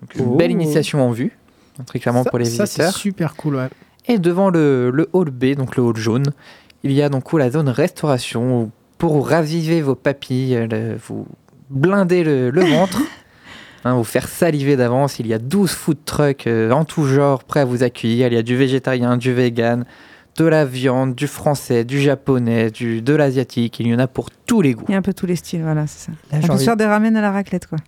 [0.00, 0.36] Donc, une Oh.
[0.36, 1.38] belle initiation en vue,
[1.86, 2.94] très clairement ça, pour les ça, c'est visiteurs.
[3.00, 3.68] super cool, ouais.
[4.08, 6.32] Et devant le, le hall B, donc le hall jaune,
[6.82, 11.26] il y a donc la zone restauration pour raviver vos papilles, le- vous
[11.70, 12.98] blinder le, le ventre,
[13.84, 15.20] hein, vous faire saliver d'avance.
[15.20, 18.26] Il y a 12 food trucks euh, en tout genre prêts à vous accueillir.
[18.26, 19.84] Il y a du végétarien, du vegan,
[20.36, 23.78] de la viande, du français, du japonais, du, de l'asiatique.
[23.80, 24.84] Il y en a pour tous les goûts.
[24.88, 26.12] Il y a un peu tous les styles, voilà, c'est ça.
[26.12, 27.78] Là, On j'ai peut envie- se faire des ramen à la raclette, quoi.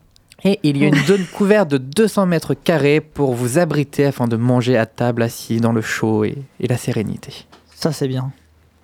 [0.47, 4.27] Et il y a une zone couverte de 200 mètres carrés pour vous abriter afin
[4.29, 7.47] de manger à table assis dans le chaud et, et la sérénité.
[7.75, 8.31] Ça, c'est bien.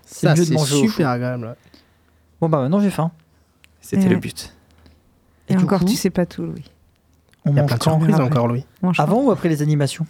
[0.06, 0.88] C'est Ça, mieux de c'est manger au chaud.
[0.88, 1.44] super agréable.
[1.44, 1.54] ouais.
[2.40, 3.10] Bon, bah maintenant, j'ai faim.
[3.82, 4.08] C'était Ouais.
[4.08, 4.54] le but.
[5.50, 6.64] Et, encore, coup, tu sais pas tout, Louis.
[7.44, 8.64] On Il y a mange plein de quand encore, Louis.
[8.98, 10.06] Avant ou après les animations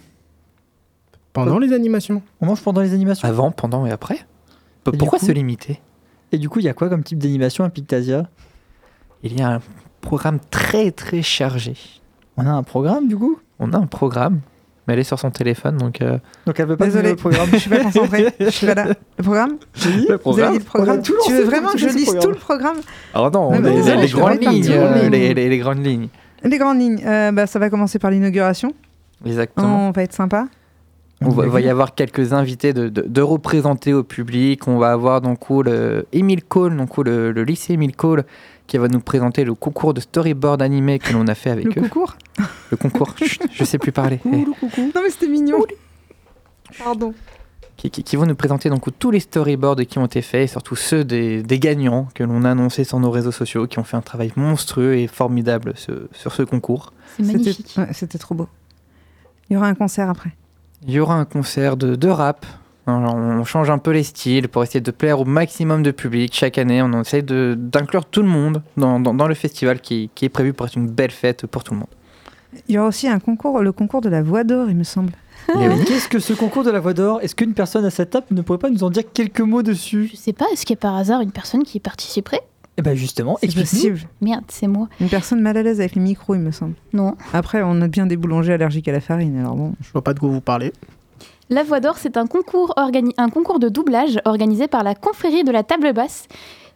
[1.33, 2.21] Pendant les animations.
[2.41, 4.15] On mange pendant les animations Avant, pendant et après
[4.83, 5.79] P- Pourquoi coup se limiter
[6.31, 8.27] Et du coup, il y a quoi comme type d'animation à Pictasia
[9.23, 9.59] Il y a un
[10.01, 11.75] programme très très chargé.
[12.37, 14.39] On a un programme, du coup On a un programme,
[14.87, 16.17] mais elle est sur son téléphone, donc euh,
[16.47, 17.47] Donc, elle veut pas le programme.
[17.53, 18.33] Je suis pas concentrée.
[18.39, 18.87] Je suis pas là.
[19.17, 19.57] Le programme
[20.09, 22.17] Le Vous avez dit le programme On a tout Tu veux vraiment que je lise
[22.19, 22.77] tout le programme
[23.15, 25.49] Oh non, Mais les, non, les- désolé, les je peux grandes lignes, euh, les, les-
[25.49, 26.07] les grandes lignes.
[26.43, 28.73] Les grandes lignes, euh, bah, ça va commencer par l'inauguration.
[29.25, 29.87] Exactement.
[29.89, 30.47] On va être sympa.
[31.23, 34.67] On va, va y avoir quelques invités de, de, de représenter au public.
[34.67, 38.23] On va avoir donc le Émile Cole, donc le, le lycée Émile Cole,
[38.67, 41.71] qui va nous présenter le concours de storyboard animé que l'on a fait avec Le
[41.71, 41.81] eux.
[41.83, 42.15] concours
[42.71, 44.19] Le concours, chut, je sais plus parler.
[44.25, 44.29] Eh.
[44.29, 45.63] Non mais c'était mignon.
[46.83, 47.13] Pardon.
[47.77, 50.47] qui, qui- qui vont nous présenter donc tous les storyboards qui ont été faits, et
[50.47, 53.83] surtout ceux des, des gagnants que l'on a annoncés sur nos réseaux sociaux, qui ont
[53.83, 56.93] fait un travail monstrueux et formidable ce- sur ce concours.
[57.17, 57.73] C'est C'était magnifique.
[57.77, 58.47] ouais, c'était trop beau.
[59.49, 60.31] Il y aura un concert après.
[60.87, 62.45] Il y aura un concert de, de rap.
[62.87, 66.33] Alors, on change un peu les styles pour essayer de plaire au maximum de public.
[66.33, 70.09] Chaque année, on essaie de- d'inclure tout le monde dans, dans- dans le festival qui,
[70.15, 71.89] qui est prévu pour être une belle fête pour tout le monde.
[72.67, 75.13] Il y aura aussi un concours, le concours de la voix d'or, il me semble.
[75.53, 77.19] Et Mais oui, qu'est-ce que ce concours de la voix d'or?
[77.21, 80.09] Est-ce qu'une personne à cette table ne pourrait pas nous en dire quelques mots dessus?
[80.11, 82.41] Je sais pas, est-ce qu'il y a par hasard une personne qui y participerait?
[82.77, 83.99] Eh ben justement, C'est possible.
[84.21, 84.87] Merde, c'est moi.
[84.99, 86.73] Une personne mal à l'aise avec les micros, il me semble.
[86.93, 87.15] Non.
[87.33, 89.73] Après, on a bien des boulangers allergiques à la farine, alors bon.
[89.81, 90.71] Je vois pas de quoi vous parlez.
[91.49, 95.43] La Voix d'Or, c'est un concours, organi- un concours de doublage organisé par la confrérie
[95.43, 96.27] de la table basse.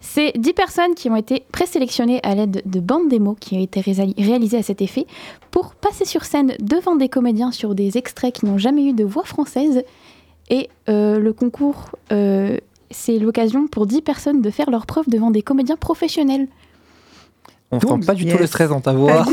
[0.02, 3.80] C'est 10 personnes qui ont été présélectionnées à l'aide de bandes démos qui ont été
[3.80, 5.08] réali- réalisées à cet effet
[5.50, 9.06] pour passer sur scène devant des comédiens sur des extraits qui n'ont jamais eu de
[9.06, 9.84] voix française.
[10.50, 12.58] Et euh, le concours, euh,
[12.92, 16.48] c'est l'occasion pour 10 personnes de faire leur preuve devant des comédiens professionnels.
[17.72, 19.26] on Donc, sent pas du tout le stress dans ta voix.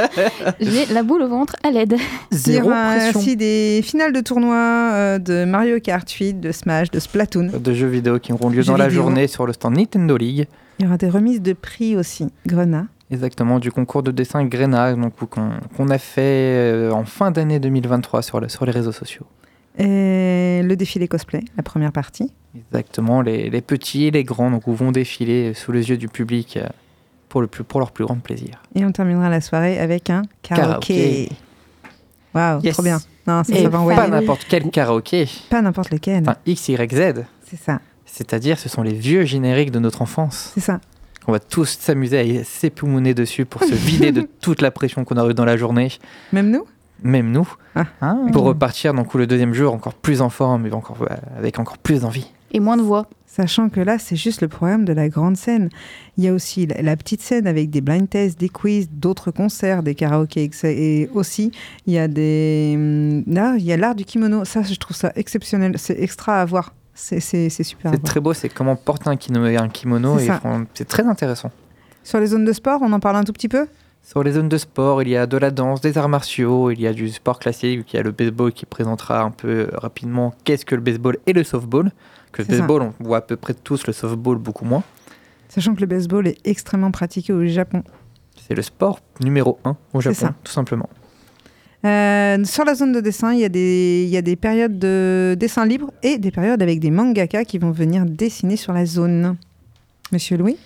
[0.60, 1.96] J'ai la boule au ventre à l'aide.
[2.32, 3.20] Il y Zéro aura pression.
[3.20, 7.50] aussi des finales de tournois euh, de Mario Kart 8, de Smash, de Splatoon.
[7.58, 10.46] de jeux vidéo qui auront lieu Jeux dans la journée sur le stand Nintendo League.
[10.78, 12.28] Il y aura des remises de prix aussi.
[12.46, 12.86] Grenat.
[13.10, 18.40] Exactement, du concours de dessin donc, qu'on a fait euh, en fin d'année 2023 sur,
[18.40, 19.26] le- sur les réseaux sociaux.
[19.78, 22.32] Et le défilé cosplay, la première partie.
[22.56, 26.56] Exactement, les, les petits et les grands donc, vont défiler sous les yeux du public
[26.56, 26.66] euh,
[27.28, 28.62] pour, le plus, pour leur plus grand plaisir.
[28.74, 31.30] Et on terminera la soirée avec un karaoké.
[32.34, 32.74] Waouh, Yes.
[32.74, 32.98] trop bien.
[33.26, 33.98] Non, ça, Et ça va envoyer.
[33.98, 36.22] pas n'importe quel karaoké, Pas n'importe lequel.
[36.22, 40.50] enfin XYZ, C'est ça, c'est-à-dire ce sont les vieux génériques de notre enfance.
[40.54, 40.80] c'est ça.
[41.26, 45.16] On va tous s'amuser à s'époumoner dessus pour se vider de toute la pression qu'on
[45.16, 45.88] a eue dans la journée,
[46.32, 46.64] Même nous?
[47.02, 48.16] Même nous, Ah.
[48.32, 51.78] pour repartir donc le deuxième jour encore plus en forme et encore, euh, avec encore
[51.78, 52.30] plus d'envie.
[52.54, 53.06] Et moins de voix.
[53.26, 55.68] Sachant que là, c'est juste le programme de la grande scène.
[56.16, 59.32] Il y a aussi la, la petite scène avec des blind tests, des quiz, d'autres
[59.32, 60.48] concerts, des karaokés.
[60.62, 61.50] Et aussi,
[61.86, 62.74] il y a des.
[62.76, 64.44] hum, Là, il y a l'art du kimono.
[64.44, 65.74] Ça, je trouve ça exceptionnel.
[65.78, 66.72] C'est extra à voir.
[66.94, 67.90] C'est c'est- c'est super.
[67.92, 70.30] C'est très beau, c'est comment porter un kimono, un kimono C'est et
[70.74, 71.50] c'est très intéressant.
[72.04, 73.66] Sur les zones de sport, on en parle un tout petit peu?
[74.04, 76.78] Sur les zones de sport, il y a de la danse, des arts martiaux, il
[76.80, 80.34] y a du sport classique, il y a le baseball qui présentera un peu rapidement
[80.44, 81.90] qu'est-ce que le baseball et le softball.
[82.34, 82.58] Que le ça.
[82.58, 84.82] baseball, on voit à peu près tous, le softball beaucoup moins.
[85.48, 87.84] Sachant que le baseball est extrêmement pratiqué au Japon.
[88.36, 90.34] C'est le sport numéro un au Japon, ça.
[90.42, 90.88] tout simplement.
[91.84, 94.78] Euh, sur la zone de dessin, il y, a des, il y a des périodes
[94.78, 98.84] de dessin libre et des périodes avec des mangaka qui vont venir dessiner sur la
[98.84, 99.36] zone.
[100.10, 100.56] Monsieur Louis,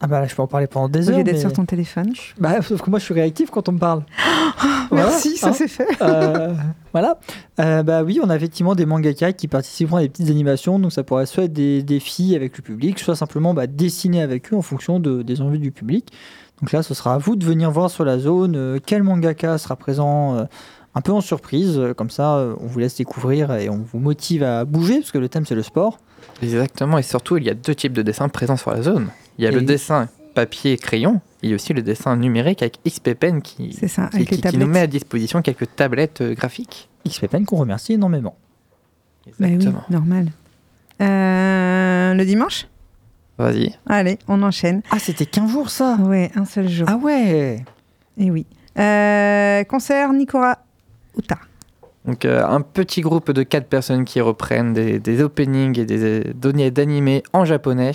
[0.00, 1.16] Ah bah là, je peux en parler pendant des heures.
[1.18, 2.12] lieu d'être mais- sur ton téléphone.
[2.38, 4.02] Bah, sauf que moi, je suis réactif quand on me parle.
[4.90, 5.52] Voilà, Merci, ça hein.
[5.54, 5.88] c'est fait.
[6.02, 6.54] Euh,
[6.92, 7.18] voilà.
[7.58, 10.78] Euh, bah oui, on a effectivement des mangaka qui participeront à des petites animations.
[10.78, 14.52] Donc ça pourrait soit être des défis avec le public, soit simplement bah, dessiner avec
[14.52, 16.12] eux en fonction de- des envies du public.
[16.60, 19.56] Donc là, ce sera à vous de venir voir sur la zone euh, quel mangaka
[19.58, 20.44] sera présent euh,
[20.94, 21.80] un peu en surprise.
[21.96, 25.18] Comme ça, euh, on vous laisse découvrir et on vous motive à bouger parce que
[25.18, 25.98] le thème c'est le sport.
[26.42, 29.08] Exactement, et surtout, il y a deux types de dessins présents sur la zone.
[29.38, 29.64] Il y a Et le oui.
[29.66, 33.72] dessin papier et crayon, il y a aussi le dessin numérique avec XP Pen qui,
[33.86, 36.88] ça, qui, avec qui- qui nous met à disposition quelques tablettes euh, graphiques.
[37.08, 38.36] XP Pen qu'on remercie énormément.
[39.26, 39.82] Bah oui, Exactement.
[39.90, 40.28] normal.
[41.00, 42.66] Euh, le dimanche?
[43.38, 43.74] Vas-y.
[43.86, 44.82] Allez, on enchaîne.
[44.90, 45.96] Ah, c'était 15 jours ça?
[46.02, 46.86] Ouais, un seul jour.
[46.88, 47.64] Ah ouais
[48.18, 48.46] Et oui.
[48.78, 50.58] Euh, concert Nikora
[51.18, 51.38] Uta.
[52.04, 56.02] Donc euh, un petit groupe de quatre personnes qui reprennent des, des openings et des
[56.02, 57.92] euh, données d'animés en japonais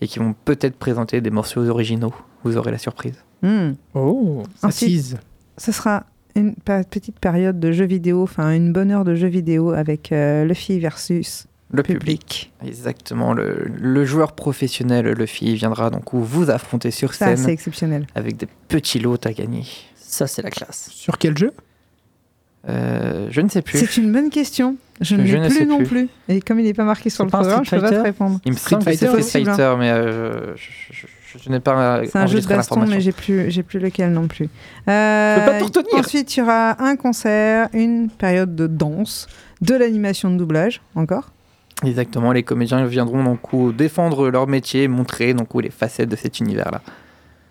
[0.00, 2.14] et qui vont peut-être présenter des morceaux originaux.
[2.44, 3.14] Vous aurez la surprise.
[3.42, 3.72] Hmm.
[3.94, 5.16] Oh Ensuite, tease.
[5.56, 6.04] ce sera
[6.36, 10.44] une petite période de jeux vidéo, enfin une bonne heure de jeux vidéo avec euh,
[10.44, 11.98] Luffy versus Le public.
[12.00, 12.52] public.
[12.64, 13.32] Exactement.
[13.32, 18.06] Le, le joueur professionnel, Luffy, viendra donc où vous affronter sur Ça, c'est scène exceptionnel.
[18.14, 19.64] avec des petits lots à gagner.
[19.96, 20.88] Ça, c'est la classe.
[20.92, 21.52] Sur quel jeu?
[22.68, 23.78] Euh, je ne sais plus.
[23.78, 24.76] C'est une bonne question.
[25.00, 26.08] Je ne l'ai ne plus sais non plus.
[26.28, 28.08] Et comme il n'est pas marqué sur le programme, je Street peux pas te Fighter
[28.08, 28.40] répondre.
[28.44, 29.54] Il me Street semble que c'est Fighter, Street possible, hein.
[29.54, 32.02] Fighter, mais euh, je, je- je- je n'ai pas.
[32.06, 33.00] C'est un jeu de baston, mais l'information.
[33.00, 34.48] j'ai plus, j'ai plus lequel non plus.
[34.88, 36.04] Euh, Je peux pas tout retenir.
[36.04, 39.26] Ensuite, il y aura un concert, une période de danse,
[39.60, 41.30] de l'animation de doublage, encore.
[41.84, 46.40] Exactement, les comédiens viendront donc défendre leur métier, montrer donc où les facettes de cet
[46.40, 46.80] univers-là.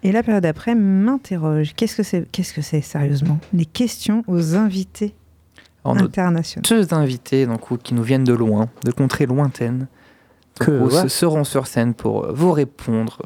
[0.04, 1.72] Et la période après m'interroge.
[1.76, 3.40] Qu'est-ce que c'est Qu'est-ce que c'est sérieusement?
[3.54, 5.14] Les questions aux invités
[5.86, 6.64] Internationaux.
[6.70, 9.88] deux invités donc, qui nous viennent de loin, de contrées lointaines,
[10.60, 11.08] Que ouais.
[11.10, 13.22] seront sur scène pour euh, vous répondre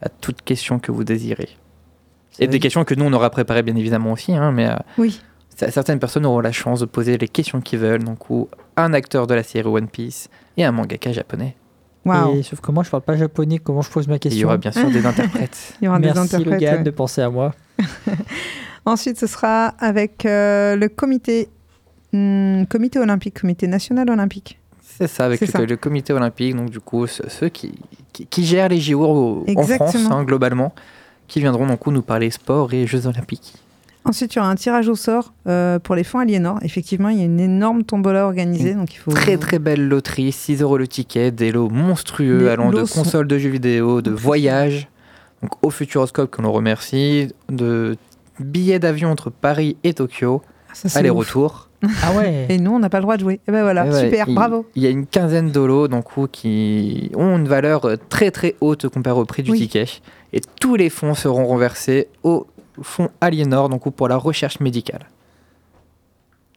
[0.00, 1.50] à toute question que vous désirez.
[2.38, 5.20] Et des questions que nous on aura préparées bien évidemment aussi, hein, mais euh, Oui.
[5.54, 9.26] certaines personnes auront la chance de poser les questions qu'ils veulent, donc où un acteur
[9.26, 11.54] de la série One Piece et un mangaka japonais.
[12.04, 12.38] Waouh.
[12.38, 13.58] Et sauf que moi, je parle pas japonais.
[13.58, 15.74] Comment je pose ma Et question il y aura bien sûr des interprètes.
[15.80, 16.60] Il y aura des Merci interprètes.
[16.60, 16.82] Logan ouais.
[16.82, 17.54] de penser à moi.
[18.84, 21.48] Ensuite, ce sera avec euh, le comité,
[22.12, 24.58] hmm, comité olympique, comité national olympique.
[24.82, 25.60] C'est ça, avec le, ça.
[25.64, 27.72] le comité olympique, donc du coup, ce- ceux qui,
[28.12, 30.74] qui, qui gèrent les JO au- en France, hein, globalement,
[31.28, 33.54] qui viendront donc nous parler sport et Jeux olympiques.
[34.04, 36.58] Ensuite, il y aura un tirage au sort euh, pour les fonds Aliénor.
[36.62, 40.32] Effectivement, il y a une énorme tombola organisée, donc il faut Très très belle loterie,
[40.32, 44.02] 6 euros le ticket, des lots monstrueux Les allant de sont- consoles de jeux vidéo,
[44.02, 44.88] de voyages,
[45.40, 47.96] donc au Futuroscope que l'on remercie, de
[48.40, 51.68] billets d'avion entre Paris et Tokyo, Ah, aller-retour.
[52.02, 53.40] Ah ouais Et nous, on n'a pas le droit de jouer.
[53.48, 54.66] Et ben voilà, Et ouais, super, bravo.
[54.76, 58.88] Il y a une quinzaine de lots donc, qui ont une valeur très très haute
[58.88, 59.58] comparée au prix du Oui.
[59.58, 59.86] ticket.
[60.32, 62.46] Et tous les fonds seront renversés au
[62.80, 65.08] fonds Aliénor, donc pour la recherche médicale.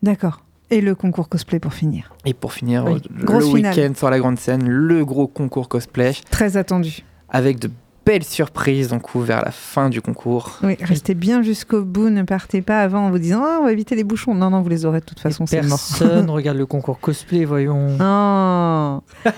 [0.04, 0.42] D'accord.
[0.72, 2.14] Et le concours cosplay pour finir.
[2.26, 3.02] Et pour finir, Oui.
[3.28, 7.04] euh, le week-end sur la grande scène, le gros concours cosplay, Très attendu.
[7.30, 7.70] avec de
[8.06, 10.60] belles surprises donc, où, vers la fin du concours.
[10.64, 13.72] Oui, restez bien jusqu'au bout, ne partez pas avant en vous disant Ah, on va
[13.72, 14.36] éviter les bouchons.
[14.36, 15.80] Non, non, vous les aurez de toute façon, c'est mort.
[15.80, 17.98] Personne regarde le concours cosplay, voyons.
[18.00, 19.02] Oh.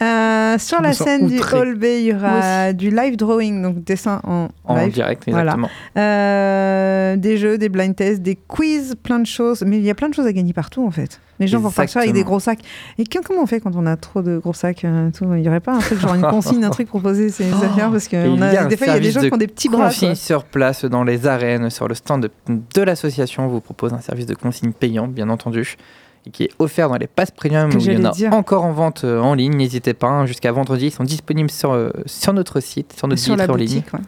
[0.00, 1.40] Euh, sur la scène du.
[1.40, 4.92] Hall Bay, il y aura du live drawing, donc dessin en, En live.
[4.92, 5.54] direct, Voilà.
[5.54, 5.70] exactement.
[5.96, 9.64] Euh, des jeux, des blind tests, des quiz, plein de choses.
[9.66, 11.20] Mais il y a plein de choses à gagner partout en fait.
[11.40, 12.60] Les gens vont repartir avec des gros sacs.
[12.98, 15.24] Et que- comment on fait quand on a trop de gros sacs euh, tout?
[15.34, 17.64] Il n'y aurait pas un truc, genre une consigne, un truc proposé ces Oh.
[17.64, 17.90] affaires?
[17.90, 19.38] Parce que Et on a- des fois, il y a des gens de qui ont
[19.38, 19.84] des petits bras.
[19.86, 20.14] Consigne quoi.
[20.16, 22.30] sur place dans les arènes, sur le stand de,
[22.74, 25.76] de l'association, on vous propose un service de consigne payant, bien entendu,
[26.26, 28.32] et qui est offert dans les passes premium où il y en j'allais a dire.
[28.32, 29.54] encore en vente euh, en ligne.
[29.56, 33.22] N'hésitez pas, hein, jusqu'à vendredi, ils sont disponibles sur, euh, sur notre site, sur notre
[33.22, 33.82] Sur la en ligne.
[33.92, 34.00] ouais.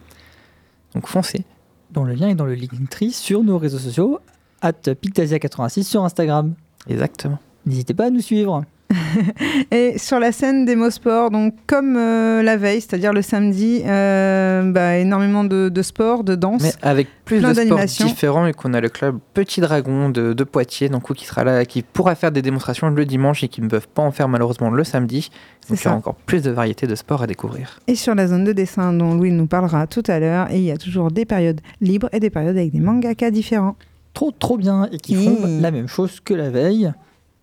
[0.95, 1.45] Donc foncez.
[1.91, 4.19] Dont le lien est dans le Linktree sur nos réseaux sociaux,
[4.61, 6.53] at Pictasia86 sur Instagram.
[6.89, 7.39] Exactement.
[7.65, 8.63] N'hésitez pas à nous suivre.
[9.71, 14.71] Et sur la scène démo sport, donc comme euh, la veille, c'est-à-dire le samedi, euh,
[14.71, 16.61] bah, énormément de, de sport, de danse.
[16.61, 20.33] Mais avec plus Plein de sports différents et qu'on a le club Petit Dragon de,
[20.33, 23.61] de Poitiers, donc qui sera là, qui pourra faire des démonstrations le dimanche et qui
[23.61, 25.29] ne peuvent pas en faire malheureusement le samedi.
[25.61, 27.79] C'est Donc il y aura encore plus de variétés de sports à découvrir.
[27.87, 30.63] Et sur la zone de dessin dont Louis nous parlera tout à l'heure, et il
[30.63, 33.75] y a toujours des périodes libres et des périodes avec des mangakas différents.
[34.13, 34.87] Trop, trop bien.
[34.91, 36.91] Et qui font la même chose que la veille.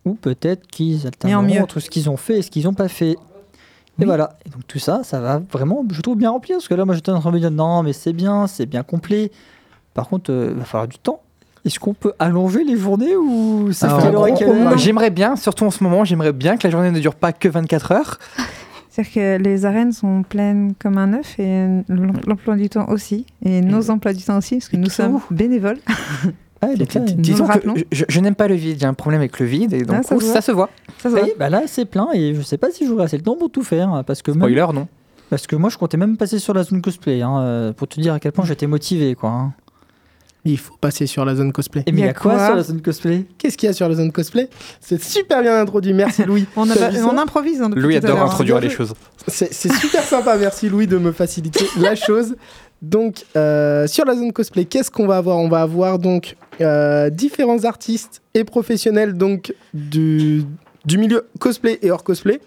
[0.05, 1.61] Ou peut-être qu'ils alterneront mieux.
[1.61, 3.11] entre ce qu'ils ont fait et ce qu'ils n'ont pas fait.
[3.11, 3.17] Et
[3.99, 4.05] Oui.
[4.05, 4.37] voilà.
[4.45, 6.57] Et donc tout ça, ça va vraiment, je trouve, bien remplir.
[6.57, 8.65] Parce que là, moi, j'étais en train de me dire, non, mais c'est bien, c'est
[8.65, 9.31] bien complet.
[9.93, 11.21] Par contre, il va falloir du temps.
[11.65, 16.31] Est-ce qu'on peut allonger les journées ou heure J'aimerais bien, surtout en ce moment, j'aimerais
[16.31, 18.19] bien que la journée ne dure pas que 24 heures.
[18.89, 21.43] C'est-à-dire que les arènes sont pleines comme un œuf et
[21.89, 23.25] l'em- l'emploi du temps aussi.
[23.43, 25.79] Et nos emplois du temps aussi, parce que nous sommes bénévoles.
[26.61, 27.59] Ah, donc là, Disons que
[27.91, 30.03] je, je n'aime pas le vide, j'ai un problème avec le vide et donc Ah,
[30.03, 30.33] ça se voit.
[30.33, 30.69] ça se voit.
[31.01, 31.23] Ça, ça va.
[31.23, 33.49] oui, bah là c'est plein et je sais pas si j'aurai assez le temps pour
[33.49, 34.87] tout faire parce que même- Spoiler, non
[35.29, 38.01] parce que moi je comptais même passer sur la zone cosplay hein, euh, pour te
[38.01, 39.29] dire à quel point j'étais motivé quoi.
[39.29, 39.53] hein.
[40.45, 41.83] Il faut passer sur la zone cosplay.
[41.85, 43.25] Et mais il y a quoi, quoi sur la zone cosplay?
[43.37, 44.49] Qu'est-ce qu'il y a sur la zone cosplay?
[44.79, 46.45] C'est super bien introduit, merci Louis.
[46.55, 47.61] On, a- improvise.
[47.61, 48.25] hein, Louis adore hein.
[48.25, 48.93] introduire les choses.
[49.27, 52.35] C'est super sympa, merci Louis de me faciliter la chose.
[52.81, 55.37] Donc, euh, sur la zone cosplay, qu'est-ce qu'on va avoir?
[55.37, 60.45] On va avoir donc euh, différents artistes et professionnels donc du,
[60.89, 62.39] milieu cosplay et hors cosplay.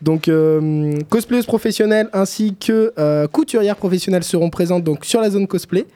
[0.00, 5.46] Donc, euh, cosplayeuses professionnelles ainsi que euh, couturières professionnelles seront présentes donc sur la zone
[5.46, 5.86] cosplay.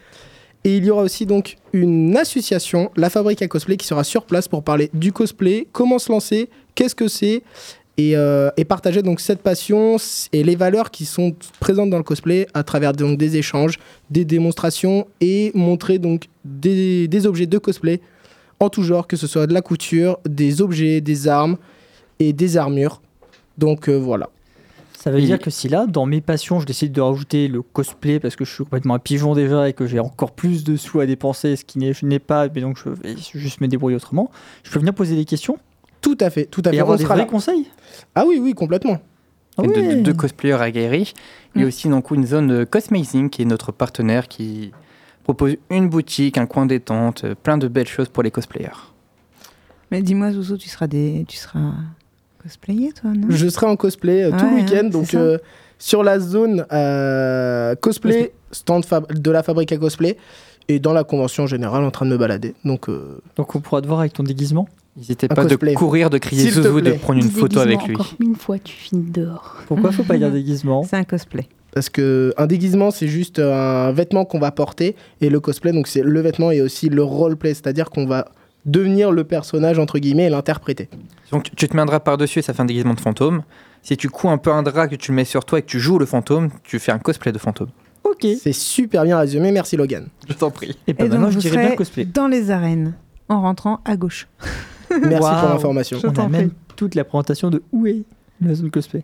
[0.65, 4.25] Et il y aura aussi donc une association, la Fabrique à Cosplay, qui sera sur
[4.25, 7.43] place pour parler du cosplay, comment se lancer, qu'est-ce que c'est,
[7.97, 9.97] et, euh, et partager donc cette passion
[10.33, 13.79] et les valeurs qui sont présentes dans le cosplay à travers donc des échanges,
[14.11, 18.01] des démonstrations et montrer donc des, des objets de cosplay
[18.61, 21.57] en tout genre, que ce soit de la couture, des objets, des armes
[22.19, 23.01] et des armures.
[23.59, 24.29] Donc euh, voilà.
[24.99, 27.61] Ça veut Et- dire que si là, dans mes passions, je décide de rajouter le
[27.63, 30.77] cosplay parce que je suis complètement un pigeon déjà et que j'ai encore plus de
[30.77, 33.69] sous à dépenser, ce qui n'est je n'ai pas, mais donc je vais juste me
[33.69, 34.31] débrouiller autrement,
[34.63, 35.59] je peux venir poser des questions
[36.05, 36.81] Tout à fait, tout à et fait.
[36.81, 37.29] avoir On des sera vrais là.
[37.31, 37.67] conseils?
[38.15, 38.99] Ah oui, oui, complètement.
[39.63, 41.15] Et de- de, de cosplayers aguerris.
[41.55, 41.69] Il y a Mm.
[41.69, 44.73] aussi donc une zone euh, Cosmazing qui est notre partenaire qui
[45.23, 48.79] propose une boutique, un coin détente, euh, plein de belles choses pour les cosplayers.
[49.91, 51.25] Mais dis-moi, Zouzou, tu seras, des...
[51.29, 51.73] tu seras
[52.43, 53.29] cosplayé, toi, non?
[53.31, 54.83] Je serai en cosplay euh, tout Ouais, le hein, week-end.
[54.85, 55.39] c'est donc euh,
[55.79, 60.17] sur la zone euh, cosplay, stand de la fabrique à cosplay.
[60.67, 62.55] Et dans la convention générale, en train de me balader.
[62.65, 64.67] Donc, euh, Donc on pourra te voir avec ton déguisement?
[64.97, 65.73] N'hésitez pas cosplay.
[65.73, 67.95] de courir, de crier Zouzou, de prendre une photo avec lui.
[67.97, 69.57] Encore une fois, tu finis dehors.
[69.67, 71.49] Pourquoi faut pas dire déguisement C'est un cosplay.
[71.73, 74.95] parce que un déguisement, c'est juste un vêtement qu'on va porter.
[75.21, 77.55] Et le cosplay, donc c'est le vêtement et aussi le roleplay.
[77.55, 78.29] C'est-à-dire qu'on va
[78.67, 80.89] devenir le personnage, entre guillemets, et l'interpréter.
[81.33, 83.43] Donc tu te mets un drap par-dessus et ça fait un déguisement de fantôme.
[83.83, 85.67] Si tu couds un peu un drap que tu le mets sur toi et que
[85.67, 87.69] tu joues le fantôme, tu fais un cosplay de fantôme.
[88.05, 88.27] Ok.
[88.41, 89.51] C'est super bien résumé.
[89.51, 90.07] Merci Logan.
[90.29, 90.79] Je t'en prie.
[90.87, 92.05] Et bah Et donc, maintenant je dirais bien cosplay.
[92.05, 92.95] dans les arènes,
[93.29, 94.29] en rentrant à gauche.
[95.09, 95.99] Merci pour l'information.
[96.05, 98.03] On a même toute la présentation de où est
[98.41, 99.03] la zone cosplay.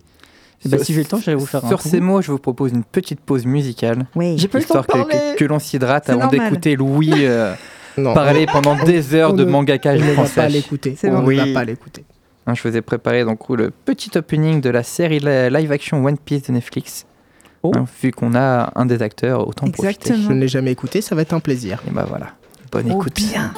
[0.64, 2.30] Et bah Sur- si j'ai le temps, j'allais vous faire un Sur ces mots, je
[2.32, 4.06] vous propose une petite pause musicale.
[4.14, 4.36] Oui.
[4.36, 7.54] J'ai pas le temps de Histoire que, que, que l'on s'hydrate avant d'écouter Louis euh,
[7.98, 10.48] Non, parler pendant des heures on de ne- mangaka on ne va pas français.
[10.50, 10.96] l'écouter.
[11.04, 11.52] On ne va Oui.
[11.54, 12.04] pas l'écouter.
[12.46, 16.04] Hein, je vous ai préparé donc le petit opening de la série li- live action
[16.04, 17.06] One Piece de Netflix.
[17.62, 17.72] Oh.
[17.74, 19.88] Hein, vu qu'on a un des acteurs, autant en profiter.
[20.10, 20.28] Exactement.
[20.28, 21.82] Je ne l'ai jamais écouté, ça va être un plaisir.
[21.88, 22.28] Et bah voilà.
[22.72, 23.14] Bonne Oh, écoute.
[23.16, 23.52] bien.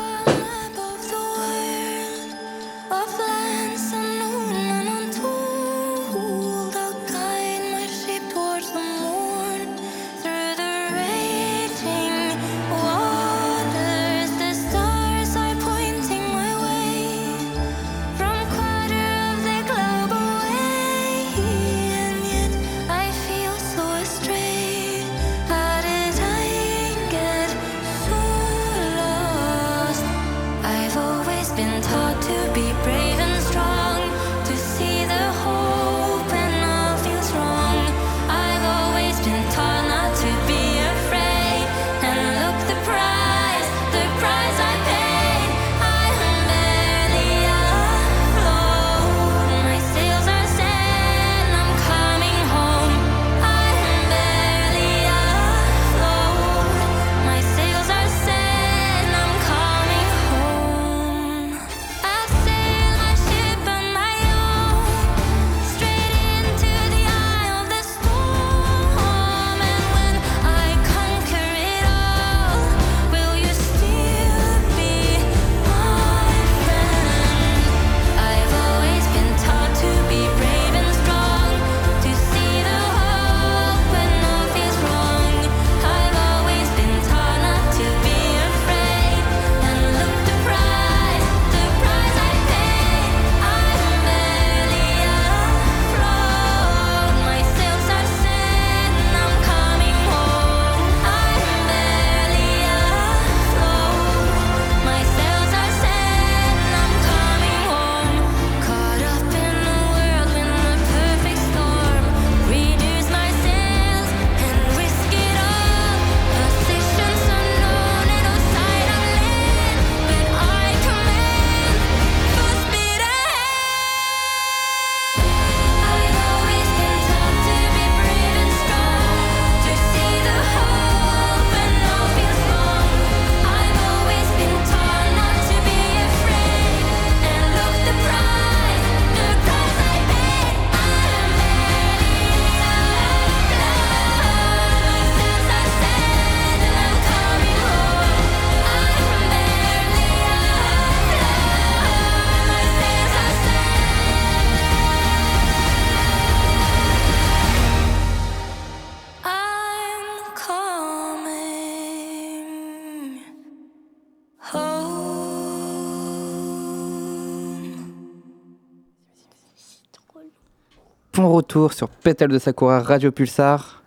[171.52, 173.82] Retour sur Pétale de Sakura Radio Pulsar.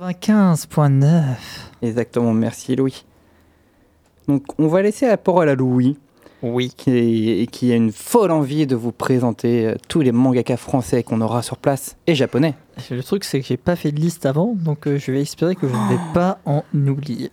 [0.00, 1.22] 95.9.
[1.82, 3.04] Exactement, merci Louis.
[4.28, 5.98] Donc on va laisser la parole à Louis,
[6.42, 6.72] Oui.
[6.74, 11.20] qui, qui a une folle envie de vous présenter euh, tous les mangakas français qu'on
[11.20, 12.54] aura sur place et japonais.
[12.90, 15.54] Le truc, c'est que j'ai pas fait de liste avant, donc euh, je vais espérer
[15.54, 17.30] que je ne vais pas en oublier.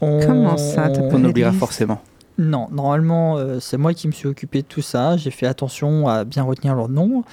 [0.00, 2.00] On- Comment ça, t'as pas On oubliera forcément.
[2.38, 5.16] Non, normalement, euh, c'est moi qui me suis occupé de tout ça.
[5.16, 7.24] J'ai fait attention à bien retenir leurs noms.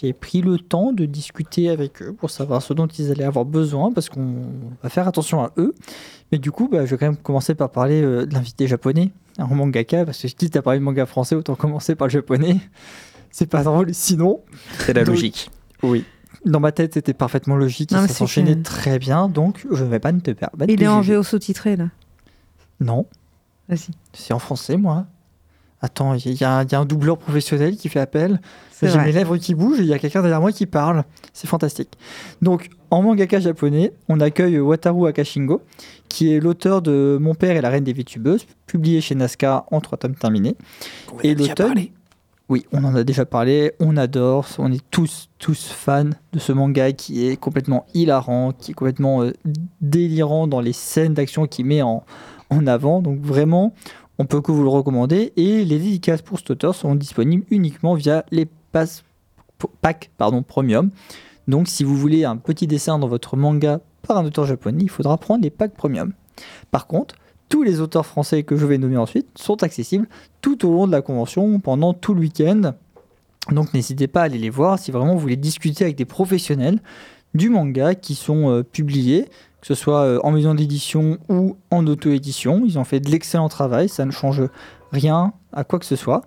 [0.00, 3.44] J'ai pris le temps de discuter avec eux pour savoir ce dont ils allaient avoir
[3.44, 4.36] besoin, parce qu'on
[4.82, 5.74] va faire attention à eux.
[6.30, 9.10] Mais du coup, bah, je vais quand même commencer par parler euh, de l'invité japonais,
[9.38, 12.12] un mangaka, parce que si tu as parlé de manga français, autant commencer par le
[12.12, 12.58] japonais.
[13.30, 14.40] C'est pas drôle, sinon.
[14.78, 15.50] C'est la Donc- logique.
[15.82, 16.04] Oui.
[16.44, 19.84] Dans ma tête, c'était parfaitement logique Non, ça c'est s'enchaînait que- très bien, donc je
[19.84, 20.72] ne vais pas te permettre.
[20.72, 21.00] Il est en.
[21.02, 21.88] VO sous-titré là.
[22.80, 23.06] Non,
[23.68, 23.90] Vas-y.
[24.12, 25.06] c'est en français, moi.
[25.82, 28.40] Attends, il y, a il y a un doubleur professionnel qui fait appel.
[28.80, 31.04] J'ai mes lèvres qui bougent et il y a quelqu'un derrière moi qui parle.
[31.32, 31.90] C'est fantastique.
[32.40, 35.62] Donc, en mangaka japonais, on accueille Wataru Akashingo,
[36.08, 39.80] qui est l'auteur de Mon père et la reine des VTubeuses, publié chez Nazca en
[39.80, 40.56] trois tomes terminés.
[41.12, 41.92] On Et parlé.
[42.48, 46.52] Oui, on en a déjà parlé, on adore, on est tous, tous fans de ce
[46.52, 49.32] manga qui est complètement hilarant, qui est complètement euh,
[49.80, 52.04] délirant dans les scènes d'action qu'il met en,
[52.50, 53.00] en avant.
[53.00, 53.72] Donc vraiment,
[54.22, 55.32] on peut que vous le recommander.
[55.36, 59.02] Et les dédicaces pour cet auteur sont disponibles uniquement via les packs
[60.46, 60.90] premium.
[61.48, 64.90] Donc si vous voulez un petit dessin dans votre manga par un auteur japonais, il
[64.90, 66.12] faudra prendre les packs premium.
[66.70, 67.16] Par contre,
[67.48, 70.06] tous les auteurs français que je vais nommer ensuite sont accessibles
[70.40, 72.74] tout au long de la convention pendant tout le week-end.
[73.50, 76.78] Donc n'hésitez pas à aller les voir si vraiment vous voulez discuter avec des professionnels
[77.34, 79.28] du manga qui sont euh, publiés,
[79.62, 82.62] que ce soit euh, en maison d'édition ou en auto-édition.
[82.66, 84.42] Ils ont fait de l'excellent travail, ça ne change
[84.90, 86.22] rien à quoi que ce soit.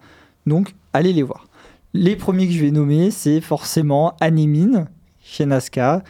[0.47, 1.47] Donc allez les voir.
[1.93, 4.87] Les premiers que je vais nommer, c'est forcément Animine
[5.21, 6.01] chez Nazca,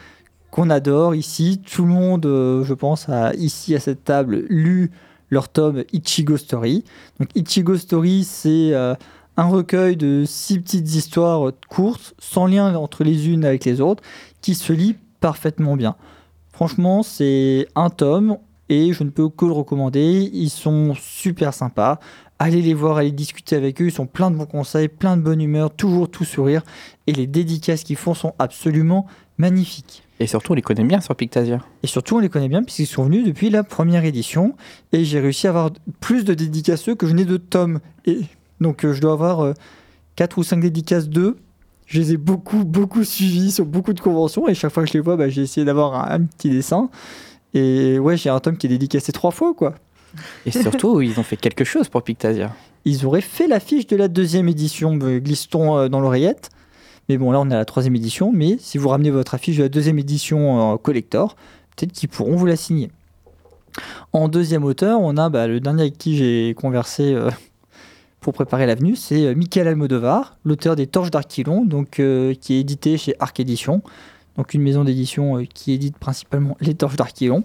[0.52, 1.60] qu'on adore ici.
[1.60, 4.92] Tout le monde, euh, je pense, a ici à cette table lu
[5.28, 6.84] leur tome Ichigo Story.
[7.18, 8.94] Donc Ichigo Story, c'est euh,
[9.36, 14.04] un recueil de six petites histoires courtes, sans lien entre les unes avec les autres,
[14.42, 15.96] qui se lit parfaitement bien.
[16.56, 18.38] Franchement, c'est un tome
[18.70, 20.30] et je ne peux que le recommander.
[20.32, 22.00] Ils sont super sympas.
[22.38, 23.88] Allez les voir, allez discuter avec eux.
[23.88, 26.62] Ils sont plein de bons conseils, plein de bonne humeur, toujours tout sourire.
[27.06, 29.04] Et les dédicaces qu'ils font sont absolument
[29.36, 30.02] magnifiques.
[30.18, 31.58] Et surtout, on les connaît bien sur Pictasia.
[31.82, 34.56] Et surtout, on les connaît bien puisqu'ils sont venus depuis la première édition.
[34.94, 37.80] Et j'ai réussi à avoir plus de dédicaceux que je n'ai de tomes.
[38.06, 38.20] Et
[38.62, 39.52] donc, euh, je dois avoir
[40.14, 41.36] 4 ou 5 dédicaces d'eux.
[41.86, 44.48] Je les ai beaucoup, beaucoup suivis sur beaucoup de conventions.
[44.48, 46.90] Et chaque fois que je les vois, bah, j'ai essayé d'avoir un, un petit dessin.
[47.54, 49.74] Et ouais, j'ai un tome qui est dédicacé trois fois, quoi.
[50.44, 52.54] Et surtout, ils ont fait quelque chose pour Pictasia.
[52.84, 56.50] Ils auraient fait l'affiche de la deuxième édition, me glisse-t-on euh, dans l'oreillette.
[57.08, 58.32] Mais bon, là, on est à la troisième édition.
[58.34, 61.36] Mais si vous ramenez votre affiche de la deuxième édition en collector,
[61.76, 62.90] peut-être qu'ils pourront vous la signer.
[64.12, 67.30] En deuxième auteur, on a bah, le dernier avec qui j'ai conversé euh,
[68.26, 72.60] pour préparer l'avenue, c'est euh, Michael Almodovar, l'auteur des Torches d'Arquilon, donc euh, qui est
[72.60, 73.82] édité chez Arc Édition,
[74.36, 77.44] donc une maison d'édition euh, qui édite principalement les Torches d'Arquilon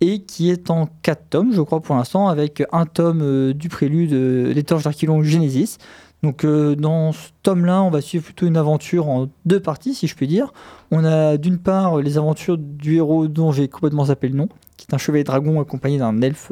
[0.00, 4.12] et qui est en 4 tomes, je crois pour l'instant, avec un tome du prélude
[4.12, 5.76] Les Torches d'Arquilon Genesis.
[6.24, 10.16] Donc dans ce tome-là, on va suivre plutôt une aventure en deux parties, si je
[10.16, 10.52] puis dire.
[10.90, 14.86] On a d'une part les aventures du héros dont j'ai complètement zappé le nom, qui
[14.90, 16.50] est un chevalier dragon accompagné d'un elfe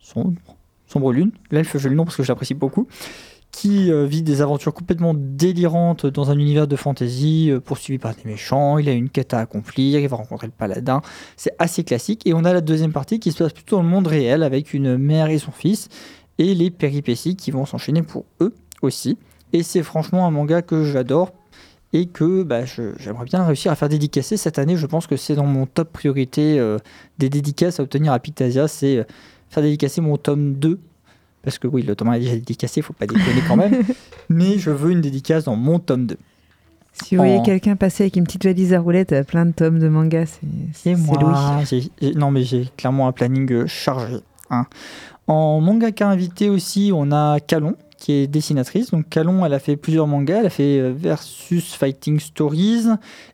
[0.00, 0.32] sombre,
[0.88, 1.30] sombre lune.
[1.50, 2.86] L'elfe, j'ai le nom parce que je l'apprécie beaucoup.
[3.50, 8.14] Qui euh, vit des aventures complètement délirantes dans un univers de fantasy, euh, poursuivi par
[8.14, 8.76] des méchants.
[8.78, 11.00] Il a une quête à accomplir, il va rencontrer le paladin.
[11.36, 12.26] C'est assez classique.
[12.26, 14.74] Et on a la deuxième partie qui se passe plutôt dans le monde réel avec
[14.74, 15.88] une mère et son fils
[16.36, 19.16] et les péripéties qui vont s'enchaîner pour eux aussi.
[19.54, 21.32] Et c'est franchement un manga que j'adore
[21.94, 24.76] et que bah, je- j'aimerais bien réussir à faire dédicacer cette année.
[24.76, 26.76] Je pense que c'est dans mon top priorité euh,
[27.16, 29.06] des dédicaces à obtenir à Pictasia, c'est
[29.50, 30.78] faire dédicacer mon tome 2.
[31.42, 33.82] Parce que oui, le tome 1 est déjà dédicacé, faut pas déconner quand même.
[34.28, 36.16] Mais je veux une dédicace dans mon tome 2.
[36.92, 39.52] Si vous voyez En- quelqu'un passer avec une petite valise à roulettes, euh, plein de
[39.52, 40.24] tomes de manga,
[40.72, 41.16] c'est moi,
[41.70, 41.90] Louis.
[42.16, 44.16] non mais j'ai clairement un planning euh, chargé.
[44.50, 44.66] hein.
[45.28, 48.90] En mangaka invité aussi, on a Calon, qui est dessinatrice.
[48.90, 50.40] Donc Calon, elle a fait plusieurs mangas.
[50.40, 52.86] Elle a fait euh, Versus Fighting Stories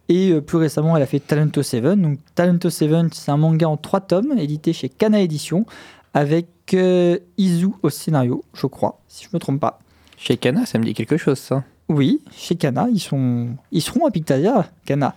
[0.09, 1.85] et euh, plus récemment, elle a fait Talento 7.
[1.85, 5.65] Donc Talento 7, c'est un manga en trois tomes, édité chez Kana Édition,
[6.15, 9.81] avec euh, Izu au scénario, je crois, si je me trompe pas.
[10.17, 11.65] Chez Kana, ça me dit quelque chose, ça.
[11.89, 13.49] Oui, chez Kana, ils, sont...
[13.73, 15.15] ils seront à Pictasia, Kana.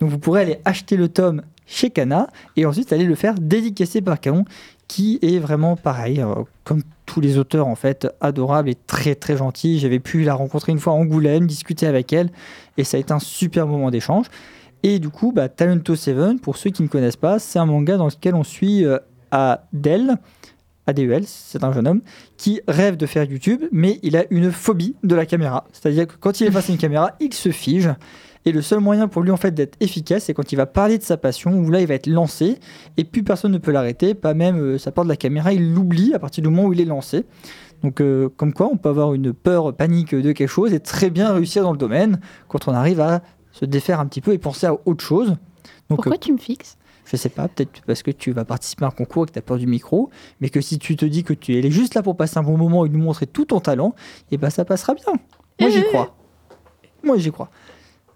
[0.00, 4.00] Donc vous pourrez aller acheter le tome chez Kana et ensuite aller le faire dédicacer
[4.02, 4.44] par Calon,
[4.88, 6.34] qui est vraiment pareil, euh,
[6.64, 9.78] comme tous les auteurs en fait adorables et très très gentils.
[9.78, 12.30] J'avais pu la rencontrer une fois à Angoulême, discuter avec elle
[12.76, 14.26] et ça a été un super moment d'échange.
[14.82, 17.96] Et du coup, bah, Talento 7, pour ceux qui ne connaissent pas, c'est un manga
[17.96, 18.98] dans lequel on suit euh,
[19.30, 20.16] Adel,
[20.86, 22.00] ADEL, c'est un jeune homme,
[22.36, 25.66] qui rêve de faire YouTube, mais il a une phobie de la caméra.
[25.72, 27.90] C'est-à-dire que quand il est face à une caméra, il se fige.
[28.46, 30.96] Et le seul moyen pour lui en fait d'être efficace, c'est quand il va parler
[30.96, 32.58] de sa passion, où là il va être lancé,
[32.96, 35.74] et plus personne ne peut l'arrêter, pas même euh, sa porte de la caméra, il
[35.74, 37.26] l'oublie à partir du moment où il est lancé.
[37.82, 41.10] Donc euh, comme quoi on peut avoir une peur, panique de quelque chose, et très
[41.10, 42.18] bien réussir dans le domaine
[42.48, 43.22] quand on arrive à
[43.52, 45.36] se défaire un petit peu et penser à autre chose.
[45.90, 46.78] Donc Pourquoi tu me fixes?
[47.10, 49.38] Je sais pas, peut-être parce que tu vas participer à un concours et que tu
[49.38, 52.02] as peur du micro, mais que si tu te dis que tu es juste là
[52.02, 53.94] pour passer un bon moment et nous montrer tout ton talent,
[54.30, 55.12] et ben ça passera bien.
[55.60, 56.14] Moi j'y crois.
[57.02, 57.50] Moi j'y crois.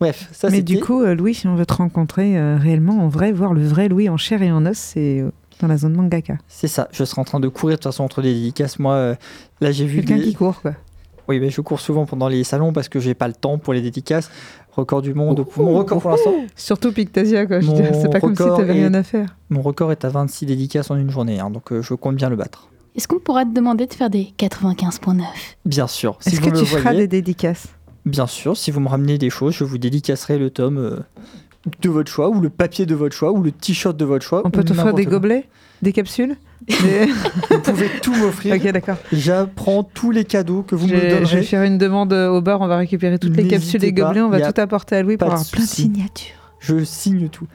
[0.01, 2.99] Bref, ça Mais c'était- du coup, euh, Louis, si on veut te rencontrer euh, réellement,
[3.05, 5.31] en vrai, voir le vrai Louis en chair et en os, c'est euh,
[5.61, 6.37] dans la zone mangaka.
[6.49, 6.89] c'est ça.
[6.93, 8.79] Je serai en train de courir de toute façon entre les dédicaces.
[8.81, 9.15] Moi, euh,
[9.61, 9.99] là j'ai vu.
[9.99, 10.75] Quelqu'un des- qui court, quoi.
[11.29, 13.73] Oui, mais je cours souvent pendant les salons parce que j'ai pas le temps pour
[13.73, 14.31] les dédicaces.
[14.73, 15.45] Record du monde.
[15.57, 16.35] Mon record pour l'instant.
[16.57, 17.61] Surtout Pictasia, quoi.
[17.63, 19.37] C'est pas comme si record t'avais rien est- à faire.
[19.51, 22.29] Mon record est à 26 dédicaces en une journée, hein, donc euh, je compte bien
[22.29, 22.69] le battre.
[22.97, 25.23] Est-ce qu'on pourra te demander de faire des 95.9
[25.65, 26.17] Bien sûr.
[26.21, 27.69] Si Est-ce vous que me tu feras des dédicaces?
[28.05, 30.99] Bien sûr, si vous me ramenez des choses, je vous dédicacerai le tome euh,
[31.81, 34.43] de votre choix, ou le papier de votre choix, ou le t-shirt de votre choix.
[34.45, 35.49] On ou peut t'offrir n'importe des gobelets?
[35.83, 36.37] Des capsules?
[37.51, 38.55] Vous pouvez tout m'offrir.
[38.57, 38.97] Ok, d'accord.
[39.13, 41.43] J'apprends tous les cadeaux que vous Je me vais- je vais donnerez.
[41.43, 44.53] faire une demande au bar, on va récupérer toutes les capsules et gobelets, on va
[44.53, 46.35] tout apporter à Louis pour avoir plein de signatures.
[46.61, 47.47] Je signe tout.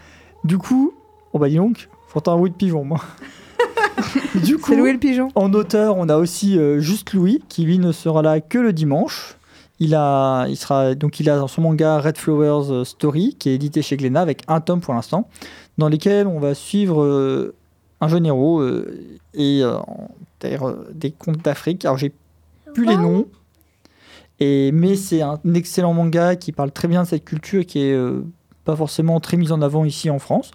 [0.44, 0.94] Du coup,
[1.34, 3.00] oh bah dis donc, j'entends un bruit de pigeon, moi.
[4.36, 7.64] du coup, C'est Louis le pigeon en auteur, on a aussi euh, Juste Louis, qui
[7.64, 9.36] lui ne sera là que le dimanche.
[9.82, 13.50] Il a, il sera, donc il a dans son manga Red Flowers euh, Story, qui
[13.50, 15.30] est édité chez Glénat avec un tome pour l'instant,
[15.78, 17.56] dans lesquels on va suivre euh,
[18.02, 19.78] un jeune héros euh, et euh,
[20.44, 21.86] euh, des contes d'Afrique.
[21.86, 22.14] Alors j'ai
[22.74, 23.28] plus les noms,
[24.40, 27.98] et, mais c'est un excellent manga qui parle très bien de cette culture qui est
[28.64, 30.52] pas forcément très mise en avant ici en France.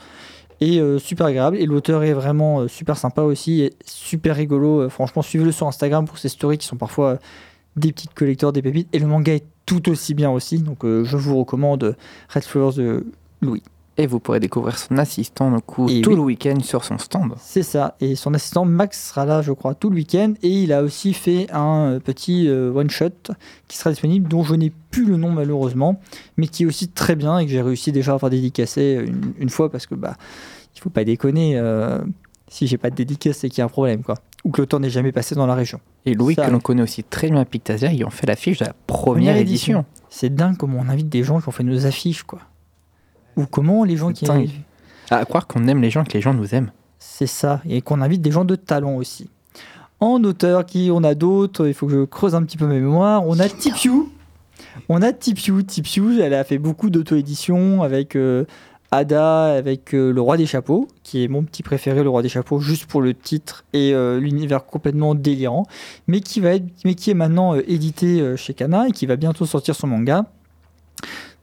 [0.61, 1.57] Et euh, super agréable.
[1.57, 3.62] Et l'auteur est vraiment euh, super sympa aussi.
[3.62, 4.82] Et super rigolo.
[4.82, 7.18] Euh, franchement, suivez-le sur Instagram pour ses stories qui sont parfois
[7.76, 8.88] des petites collecteurs, des pépites.
[8.92, 10.59] Et le manga est tout aussi bien aussi.
[10.59, 11.97] Donc je vous recommande
[12.28, 13.07] Red Flowers de
[13.40, 13.62] Louis.
[13.97, 16.03] Et vous pourrez découvrir son assistant donc, tout oui.
[16.03, 17.34] le week-end sur son stand.
[17.38, 17.95] C'est ça.
[18.01, 20.34] Et son assistant Max sera là, je crois, tout le week-end.
[20.42, 23.32] Et il a aussi fait un euh, petit euh, one-shot
[23.68, 26.01] qui sera disponible, dont je n'ai plus le nom malheureusement,
[26.36, 29.32] mais qui est aussi très bien et que j'ai réussi déjà à faire dédicacer une,
[29.38, 30.16] une fois parce que bah
[30.74, 31.57] il faut pas déconner.
[31.57, 32.01] euh,
[32.49, 34.16] si j'ai pas de dédicace, c'est qu'il y a un problème, quoi.
[34.45, 35.80] Ou que le temps n'est jamais passé dans la région.
[36.05, 38.59] Et Louis, Ça que l'on connaît aussi très bien à Pictasia, ils ont fait l'affiche
[38.59, 39.84] de la première, Première édition.
[40.11, 42.40] C'est dingue comment on invite des gens qui ont fait nos affiches, quoi.
[43.37, 44.24] Ou comment les gens qui.
[44.24, 44.51] dingue.
[45.11, 46.70] À croire qu'on aime les gens, que les gens nous aiment.
[46.99, 49.28] C'est ça, et qu'on invite des gens de talent aussi.
[50.01, 52.80] En auteur, qui on a d'autres, il faut que je creuse un petit peu mes
[52.80, 53.22] mémoires.
[53.26, 54.09] On a Tipiu.
[54.89, 55.64] On a Tipiu.
[55.64, 58.45] Tipiu, elle a fait beaucoup d'auto-édition avec euh,
[58.91, 62.28] Ada, avec euh, Le Roi des Chapeaux, qui est mon petit préféré, Le Roi des
[62.28, 65.64] Chapeaux, juste pour le titre et euh, l'univers complètement délirant,
[66.09, 69.47] mais qui, va être, mais qui est maintenant édité chez Kana et qui va bientôt
[69.47, 70.26] sortir son manga,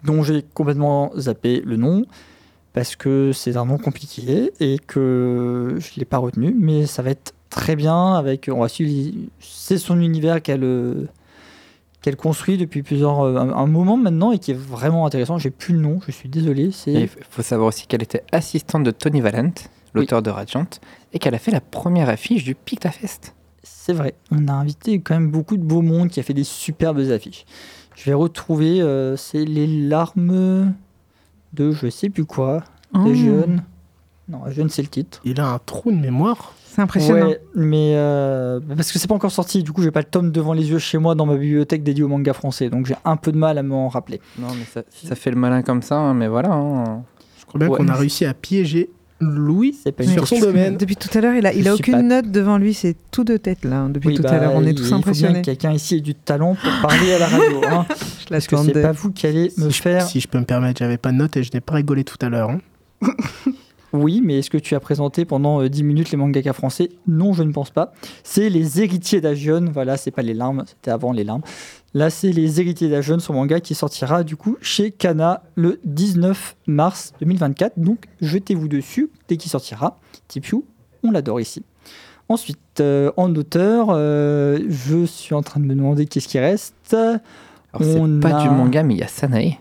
[0.04, 2.06] dont j'ai complètement zappé le nom
[2.74, 7.02] parce que c'est un nom compliqué et que je ne l'ai pas retenu, mais ça
[7.02, 11.08] va être très bien avec on va suivre c'est son univers qu'elle
[12.02, 15.38] qu'elle construit depuis plusieurs euh, un, un moment maintenant et qui est vraiment intéressant.
[15.38, 16.72] J'ai plus le nom, je suis désolé.
[16.88, 19.54] Il faut savoir aussi qu'elle était assistante de Tony Valent,
[19.93, 20.66] l'auteur de Radiant,
[21.14, 23.36] et qu'elle a fait la première affiche du Pictafest.
[23.64, 24.16] c'est vrai.
[24.32, 27.45] On a invité quand même beaucoup de beau monde qui a fait des superbes affiches.
[28.04, 30.74] Je vais retrouver euh, c'est les larmes
[31.54, 32.64] de je sais plus quoi.
[32.95, 33.62] Oh, Des jeunes.
[34.28, 35.22] Non, jeune c'est le titre.
[35.24, 36.54] Il a un trou de mémoire.
[36.66, 37.28] C'est impressionnant.
[37.28, 40.32] Ouais, mais euh, parce que c'est pas encore sorti, du coup j'ai pas le tome
[40.32, 43.18] devant les yeux chez moi dans ma bibliothèque dédiée au manga français, donc j'ai un
[43.18, 44.22] peu de mal à m'en rappeler.
[44.39, 46.54] Non, mais ça, ça fait le malin comme ça, hein, mais voilà.
[46.54, 47.04] hein.
[47.39, 47.78] Je crois bien Ouais.
[47.78, 48.89] qu'on a réussi à piéger
[49.22, 50.78] Louis C'est pas une sur son domaine.
[50.78, 53.24] Depuis tout à l'heure, il a, il a aucune pas- note devant lui, c'est tout
[53.24, 53.82] de tête là.
[53.82, 53.90] hein.
[53.90, 55.42] Depuis Oui, tout bah, à l'heure, on est tous Il faut bien impressionnés.
[55.42, 58.56] que quelqu'un ici ait du talent pour parler à la radio, hein, Je parce que
[58.58, 60.06] c'est pas vous qui allez me Si je, faire.
[60.08, 62.18] si je peux me permettre, j'avais pas de note et je n'ai pas rigolé tout
[62.22, 62.50] à l'heure.
[62.50, 62.60] hein.
[63.94, 66.89] Oui, mais est-ce que tu as présenté pendant euh, 10 minutes les mangaka français?
[67.08, 67.92] Non, je ne pense pas.
[68.24, 69.66] C'est les héritiers d'Agion.
[69.74, 71.42] Voilà, c'est pas les larmes, c'était avant les larmes.
[71.94, 76.56] Là, c'est les héritiers d'Agion, son manga qui sortira du coup chez Kana le 19
[76.68, 77.74] mars 2024.
[77.78, 80.00] Donc, jetez-vous dessus dès qu'il sortira.
[80.30, 80.64] Tipiu,
[81.04, 81.64] on l'adore ici.
[82.30, 86.94] Ensuite, euh, en auteur, euh, je suis en train de me demander qu'est-ce qui reste.
[86.94, 87.20] Alors,
[87.82, 89.58] c'est pas a- du manga, mais il y a Sanae.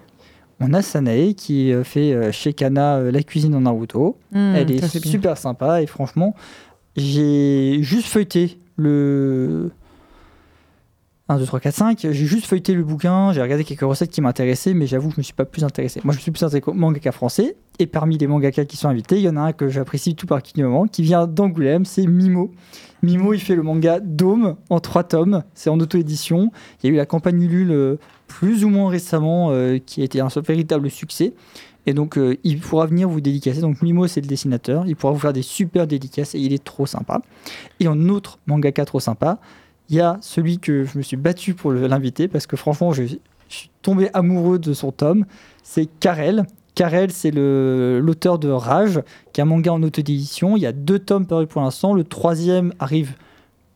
[0.61, 4.19] On a Sanae qui euh, fait euh, chez Kana euh, la cuisine en Naruto.
[4.33, 4.89] Mmh, Elle est bien.
[4.89, 6.35] super sympa et franchement,
[6.97, 9.71] j'ai juste feuilleté le
[11.31, 11.99] 1, 2, 3, 4, 5.
[12.01, 15.21] J'ai juste feuilleté le bouquin, j'ai regardé quelques recettes qui m'intéressaient, mais j'avoue que je
[15.21, 16.01] me suis pas plus intéressé.
[16.03, 17.57] Moi, je suis plus intéressé au mangaka français.
[17.79, 20.27] Et parmi les mangaka qui sont invités, il y en a un que j'apprécie tout
[20.27, 22.51] particulièrement, qui vient d'Angoulême, c'est Mimo.
[23.05, 25.45] Mimo, il fait le manga Dome en trois tomes.
[25.55, 26.51] C'est en auto-édition.
[26.83, 30.05] Il y a eu la campagne Ulule euh, plus ou moins récemment, euh, qui a
[30.05, 31.33] été un véritable succès.
[31.87, 33.61] Et donc, euh, il pourra venir vous dédicacer.
[33.61, 34.85] Donc, Mimo, c'est le dessinateur.
[34.89, 37.23] Il pourra vous faire des super dédicaces et il est trop sympa.
[37.79, 39.39] Et en autre mangaka trop sympa,
[39.91, 43.03] il y a celui que je me suis battu pour l'inviter parce que franchement, je,
[43.49, 45.27] suis tombé amoureux de son tome.
[45.65, 46.47] C'est Karel.
[46.77, 50.57] Karel, c'est l'auteur de Rage, qui est un manga en auto-édition.
[50.57, 51.93] Il y a deux tomes parus pour l'instant.
[51.93, 53.17] Le troisième arrive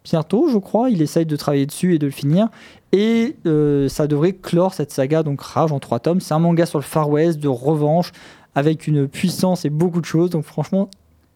[0.04, 0.90] bientôt, je crois.
[0.90, 2.48] Il essaye de travailler dessus et de le finir.
[2.92, 6.20] Et euh, ça devrait clore cette saga, donc Rage en trois tomes.
[6.20, 8.12] C'est un manga sur le Far West, de revanche,
[8.54, 10.30] avec une puissance et beaucoup de choses.
[10.30, 10.88] Donc franchement,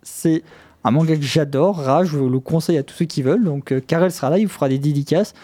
[0.04, 0.44] c'est
[0.84, 1.76] un manga que j'adore.
[1.78, 3.44] Rage, je le conseille à tous ceux qui veulent.
[3.44, 5.34] Donc euh, Karel sera là, il vous fera des dédicaces.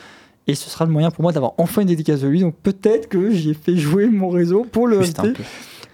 [0.47, 2.41] Et ce sera le moyen pour moi d'avoir enfin une dédicace de lui.
[2.41, 5.43] Donc peut-être que j'ai fait jouer mon réseau pour le Juste un peu.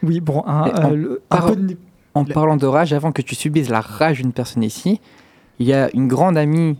[0.02, 1.76] Oui, bon, un, en euh, le- un par- peu de-
[2.14, 5.00] En parlant de rage, avant que tu subisses la rage d'une personne ici,
[5.60, 6.76] il y a une grande amie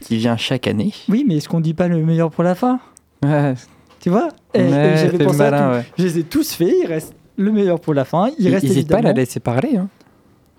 [0.00, 0.92] qui vient chaque année.
[1.08, 2.78] Oui, mais est-ce qu'on dit pas le meilleur pour la fin?
[3.24, 3.54] Ouais,
[4.00, 4.28] Tu vois?
[4.54, 5.76] J'avais fais pensé à malin, tout.
[5.76, 5.84] ouais.
[5.96, 8.28] Je les ai tous faits, il reste le meilleur pour la fin.
[8.38, 9.76] Il reste N'hésite pas à la laisser parler.
[9.78, 9.88] hein.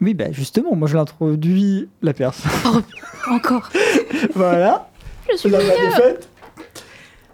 [0.05, 2.83] Oui, bah justement, moi je l'introduis la personne.
[3.27, 3.71] Encore.
[4.35, 4.87] voilà,
[5.31, 6.29] Je suis la vanne est faite.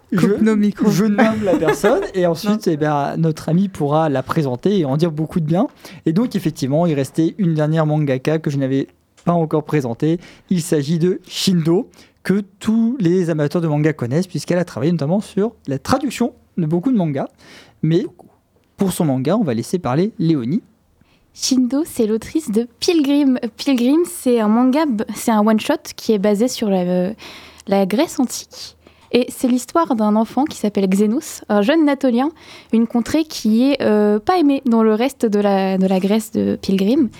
[0.08, 0.90] Coupe Je, nos micros.
[0.90, 4.96] je nomme la personne et ensuite eh ben, notre ami pourra la présenter et en
[4.96, 5.66] dire beaucoup de bien.
[6.06, 8.86] Et donc effectivement, il restait une dernière mangaka que je n'avais
[9.26, 10.18] pas encore présentée.
[10.48, 11.90] Il s'agit de Shindo,
[12.22, 16.64] que tous les amateurs de manga connaissent puisqu'elle a travaillé notamment sur la traduction de
[16.64, 17.28] beaucoup de mangas.
[17.82, 18.06] Mais
[18.78, 20.62] pour son manga, on va laisser parler Léonie.
[21.34, 23.38] Shindo, c'est l'autrice de Pilgrim.
[23.56, 27.12] Pilgrim, c'est un manga, c'est un one-shot qui est basé sur la, euh,
[27.66, 28.76] la Grèce antique.
[29.12, 32.30] Et c'est l'histoire d'un enfant qui s'appelle Xénos, un jeune natolien,
[32.72, 37.10] une contrée qui est euh, pas aimée dans le reste de la, Grèce de Pilgrim,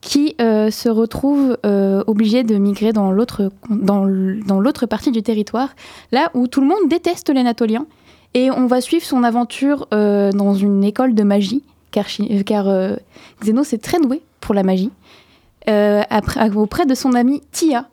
[0.00, 5.74] qui euh, se retrouve euh, obligé de migrer dans l'autre partie du territoire,
[6.12, 7.86] là où tout le monde déteste les natoliens.
[8.32, 11.62] Et on va suivre son aventure dans une école de magie,
[11.94, 12.96] car, euh, car euh,
[13.40, 14.90] Xenos est très doué pour la magie,
[15.68, 17.88] euh, après, auprès de son amie Tia,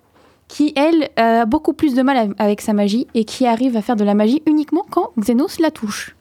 [0.48, 3.96] qui, elle, a beaucoup plus de mal avec sa magie et qui arrive à faire
[3.96, 6.16] de la magie uniquement quand Xenos la touche.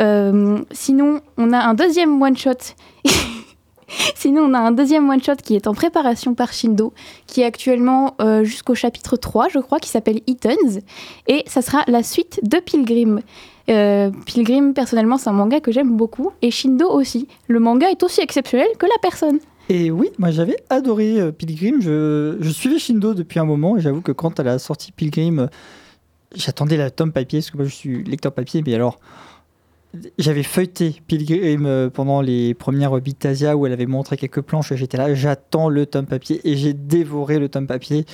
[0.00, 2.74] Euh, sinon, on a un deuxième one-shot.
[4.14, 6.92] sinon, on a un deuxième one-shot qui est en préparation par Shindo,
[7.26, 10.80] qui est actuellement euh, jusqu'au chapitre 3, je crois, qui s'appelle Eatons.
[11.28, 13.20] Et ça sera la suite de Pilgrim.
[13.70, 16.32] Euh, Pilgrim, personnellement, c'est un manga que j'aime beaucoup.
[16.42, 17.28] Et Shindo aussi.
[17.48, 19.38] Le manga est aussi exceptionnel que la personne.
[19.68, 21.80] Et oui, moi j'avais adoré euh, Pilgrim.
[21.80, 25.46] Je, suivais Shindo depuis un moment et j'avoue que quand elle a sorti Pilgrim, euh,
[26.34, 28.64] j'attendais la tome papier parce que moi je suis lecteur papier.
[28.66, 28.98] Mais alors,
[30.18, 34.74] j'avais feuilleté Pilgrim pendant les premières Bitasia où elle avait montré quelques planches.
[34.74, 38.06] J'étais là, j'attends le tome papier et j'ai dévoré le tome papier.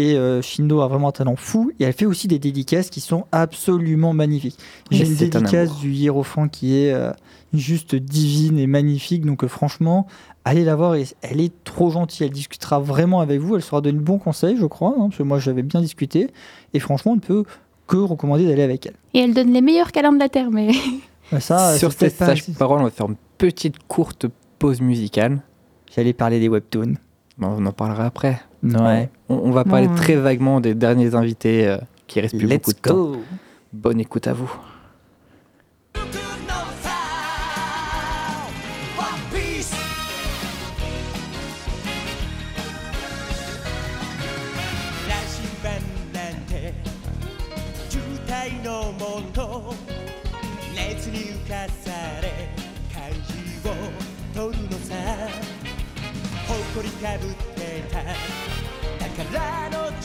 [0.00, 1.72] Et euh, Shindo a vraiment un talent fou.
[1.78, 4.56] Et elle fait aussi des dédicaces qui sont absolument magnifiques.
[4.90, 7.12] J'ai une un dédicace du hiérophant qui est euh,
[7.52, 9.26] juste divine et magnifique.
[9.26, 10.06] Donc euh, franchement,
[10.46, 10.94] allez la voir.
[10.94, 12.26] Et elle est trop gentille.
[12.26, 13.56] Elle discutera vraiment avec vous.
[13.56, 14.94] Elle saura donner de bons conseils, je crois.
[14.96, 16.28] hein, parce que moi, j'avais bien discuté.
[16.72, 17.44] Et franchement, on ne peut
[17.86, 18.94] que recommander d'aller avec elle.
[19.12, 20.70] Et elle donne les meilleurs câlins de la Terre, mais
[21.40, 24.26] Ça, Sur cette sage parole, on va faire une petite courte
[24.58, 25.42] pause musicale.
[25.94, 26.94] J'allais parler des webtoons
[27.40, 28.40] on en parlera après.
[29.28, 33.12] On, va parler très vaguement des derniers invités euh, qui restent plus beaucoup de temps.
[33.72, 34.50] Bonne écoute à vous.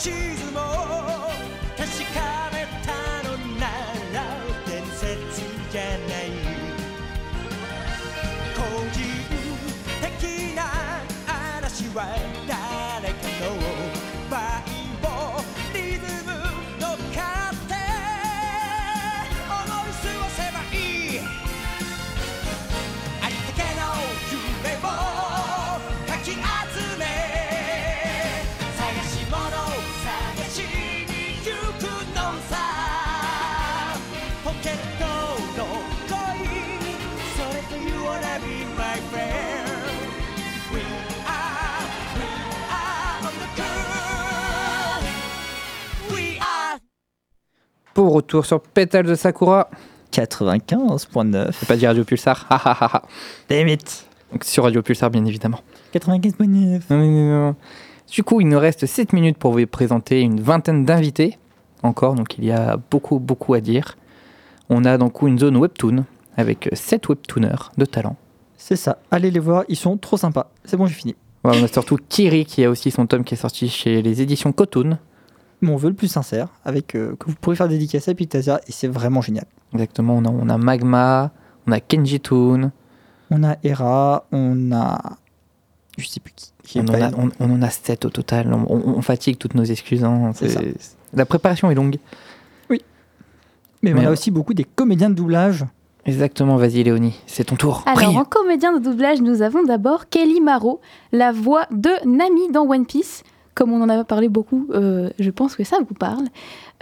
[0.05, 0.59] 地図も
[1.75, 2.93] 確かめた
[3.27, 3.65] のな
[4.13, 4.15] ら
[4.67, 5.41] 伝説
[5.71, 6.23] じゃない。
[8.53, 8.59] 個
[8.93, 9.01] 人
[10.19, 10.61] 的な
[11.57, 11.97] 嵐は
[12.47, 12.64] 大
[34.45, 34.51] You
[38.03, 39.65] wanna be my friend
[47.95, 49.67] Pour retour sur Pétale de Sakura.
[50.11, 53.01] 95.9 Faut pas dire Radio Pulsar, ha ha ha
[53.49, 54.05] Damn it.
[54.31, 55.61] Donc sur Radio Pulsar bien évidemment.
[55.95, 57.55] 95.9
[58.11, 61.39] du coup, il nous reste 7 minutes pour vous présenter une vingtaine d'invités.
[61.81, 63.97] Encore, donc il y a beaucoup, beaucoup à dire.
[64.69, 66.05] On a donc une zone webtoon
[66.37, 68.15] avec 7 webtooners de talent.
[68.57, 68.97] C'est ça.
[69.11, 70.49] Allez les voir, ils sont trop sympas.
[70.65, 71.15] C'est bon, j'ai fini.
[71.43, 74.51] On a surtout Kiri qui a aussi son tome qui est sorti chez les éditions
[74.51, 74.97] Cotoon.
[75.61, 78.71] Mon vœu le plus sincère, avec euh, que vous pourrez faire dédicacer à Pictasia, et
[78.71, 79.45] c'est vraiment génial.
[79.73, 81.31] Exactement, on a, on a Magma,
[81.67, 82.71] on a Kenji Toon,
[83.31, 84.99] On a Hera, on a.
[85.97, 86.79] Je sais plus qui.
[86.79, 88.53] on en, a, on, on en a 7 au total.
[88.53, 90.03] On, fatigue toutes nos excuses.
[90.03, 90.31] hein.
[91.13, 91.97] La préparation est longue.
[93.85, 95.65] Mais, on Mais a on- aussi beaucoup des comédiens de doublage.
[96.05, 97.83] Exactement, vas-y Léonie, c'est ton tour.
[97.87, 100.79] Alors, en comédien de doublage, nous avons d'abord Kelly Maro,
[101.11, 103.23] la voix de Nami dans One Piece.
[103.55, 106.25] Comme on en a parlé beaucoup, euh, je pense que ça vous parle.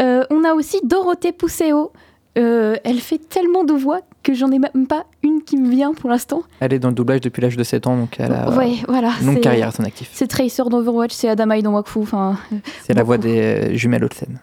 [0.02, 1.92] Euh, on a aussi Dorothée Pousseo.
[2.38, 5.94] Euh, elle fait tellement de voix que j'en ai même pas une qui me vient
[5.94, 6.42] pour l'instant.
[6.60, 9.12] Elle est dans le doublage depuis l'âge de 7 ans, donc elle a ouais, voilà.
[9.22, 10.10] une longue c'est- carrière à son actif.
[10.14, 12.00] C'est Tracer dans Overwatch, c'est Adamai dans Wakfu.
[12.00, 12.38] Enfin,
[12.82, 14.40] C'est la voix des euh, jumelles Olsen.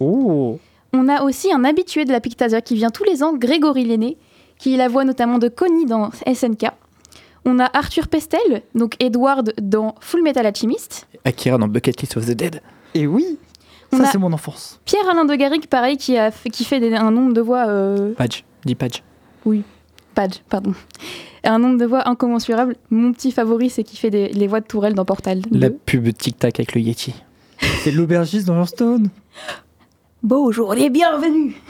[0.00, 0.58] Oh
[0.92, 4.16] On a aussi un habitué de la Pictasia qui vient tous les ans, Grégory Lenné,
[4.58, 6.66] qui est la voix notamment de Connie dans SNK.
[7.44, 11.06] On a Arthur Pestel, donc Edward dans Full Metal Alchemist.
[11.24, 12.60] Akira dans Bucket List of the Dead.
[12.94, 13.38] Et oui
[13.92, 14.80] On Ça, c'est mon enfance.
[14.84, 17.66] Pierre-Alain de Garrigue, pareil, qui, a fait, qui fait des- un nombre de voix...
[17.68, 19.02] euh, Padge, dis Padge.
[20.14, 20.72] Padge, pardon.
[21.44, 22.74] Un nombre de voix incommensurable.
[22.90, 25.42] Mon petit favori, c'est qui fait des- les voix de Tourelle dans Portal.
[25.52, 25.76] La 2.
[25.84, 27.14] pub Tic Tac avec le Yeti.
[27.84, 29.08] C'est l'aubergiste dans Hearthstone.
[30.30, 31.54] Bonjour les bienvenus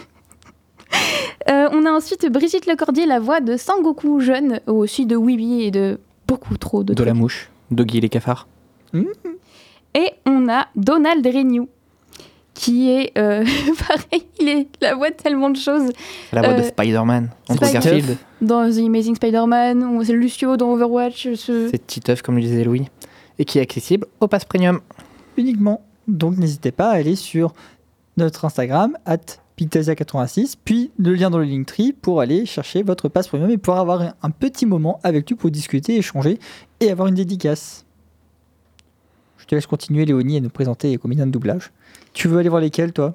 [1.51, 5.71] Euh, On a ensuite Brigitte Lecordier, la voix de Sangoku jeune, aussi de Weeby et
[5.71, 7.51] de beaucoup trop de De la mouche.
[7.71, 8.49] Doggy les cafards.
[8.95, 11.69] Et on a Donald Renew,
[12.55, 13.45] qui est euh,
[13.89, 15.93] pareil, il est la voix de tellement de choses.
[16.33, 17.29] La voix de Euh, Spider-Man.
[17.51, 18.17] Andrew Spider- Garfield.
[18.41, 21.35] Dans The Amazing Spider-Man, on- c'est Lucio dans Overwatch.
[21.35, 22.87] ce- C'est Titeuf, comme le disait Louis.
[23.39, 24.81] Et qui est accessible au pass premium.
[25.37, 25.83] Uniquement.
[26.09, 27.53] Donc n'hésitez pas à aller sur
[28.17, 29.19] notre Instagram, at
[29.59, 33.81] Pictasia86, puis le lien dans le Linktree pour aller chercher votre passe premium et pouvoir
[33.81, 36.39] avoir un petit moment avec lui pour discuter, échanger
[36.81, 37.85] et avoir une dédicace.
[39.39, 41.71] Je te laisse continuer, Léonie, à nous présenter les comédiens de doublage.
[42.13, 43.15] Tu veux aller voir lesquels, toi?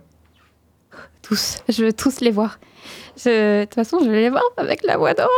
[1.22, 2.60] Tous, je veux tous les voir.
[3.18, 5.30] Je- De toute façon, je vais les voir avec la voix d'or.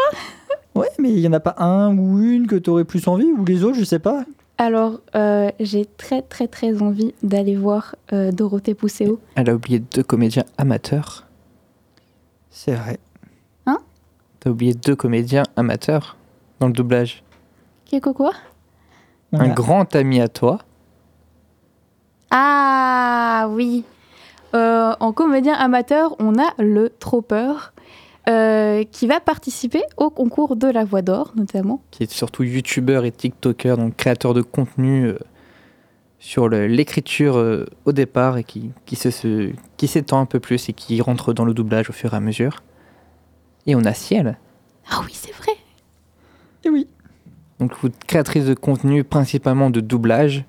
[0.75, 3.25] Ouais, mais il y en a pas un ou une que tu aurais plus envie,
[3.31, 4.23] ou les autres, je sais pas.
[4.57, 9.19] Alors, euh, j'ai très très très envie d'aller voir euh, Dorothée Pousseo.
[9.35, 11.27] Elle a oublié deux comédiens amateurs.
[12.49, 12.99] C'est vrai.
[14.43, 16.17] T'as oublié deux comédiens amateurs
[16.59, 17.23] dans le doublage.
[17.85, 18.33] Qu'est-ce quoi?
[19.31, 20.59] Un grand ami à toi.
[22.29, 23.85] Ah oui.
[24.53, 27.53] Euh, en comédien amateur, on a le Tropper
[28.29, 31.81] euh, qui va participer au concours de la voix d'or, notamment.
[31.91, 35.17] qui est surtout youtubeur et tiktoker, donc créateur de contenu euh,
[36.19, 40.69] sur l'écriture euh, au départ et qui, qui se- se- qui s'étend un peu plus
[40.69, 42.63] et qui rentre dans le doublage au fur et à mesure.
[43.67, 44.37] Et on a Ciel,
[44.89, 45.51] Ah oui, c'est vrai.
[46.65, 46.87] Eh oui.
[47.59, 47.73] donc
[48.07, 50.45] créatrice de contenu principalement de doublage,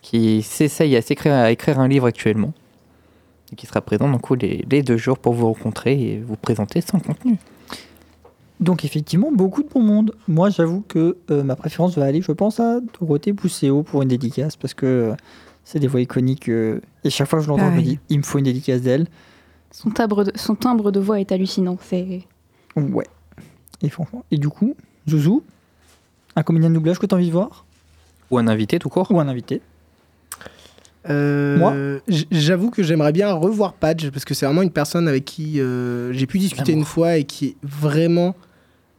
[0.00, 2.54] qui s'essaye à écrire un livre actuellement
[3.52, 6.80] et qui sera présent donc les, les deux jours pour vous rencontrer et vous présenter
[6.80, 7.36] son contenu.
[8.60, 10.14] Donc effectivement, beaucoup de bon monde.
[10.26, 14.08] Moi, j'avoue que euh, ma préférence va aller, je pense, à Dorothée Pousséo pour une
[14.08, 15.14] dédicace, parce que euh,
[15.62, 16.48] c'est des voix iconiques.
[16.48, 18.80] euh, et chaque fois que je l'entends, je me dis, il me faut une dédicace
[18.80, 19.06] d'elle.
[19.70, 21.78] Son timbre, de, son timbre de voix est hallucinant.
[21.80, 22.26] C'est
[22.74, 23.06] Ouais.
[23.80, 24.24] Et franchement.
[24.32, 24.74] Et du coup,
[25.08, 25.44] Zouzou,
[26.34, 27.64] un comédien de doublage que tu as envie de voir?
[28.30, 29.10] Ou un invité tout court?
[29.12, 29.60] Ou un invité
[31.08, 31.74] Euh, Moi
[32.30, 36.12] J'avoue que j'aimerais bien revoir Padge parce que c'est vraiment une personne avec qui euh,
[36.12, 38.34] j'ai pu discuter une fois et qui est vraiment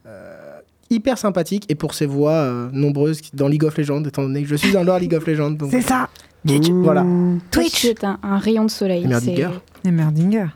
[0.06, 0.58] euh,
[0.90, 4.48] hyper sympathique et pour ses voix euh, nombreuses dans League of Legends, étant donné que
[4.48, 5.50] je suis un lore League of Legends.
[5.52, 6.08] Donc, C'est ça
[6.44, 7.04] Voilà.
[7.50, 9.06] Twitch C'est un, un rayon de soleil.
[9.06, 9.50] Merdinger.
[9.84, 10.46] Et Merdinger.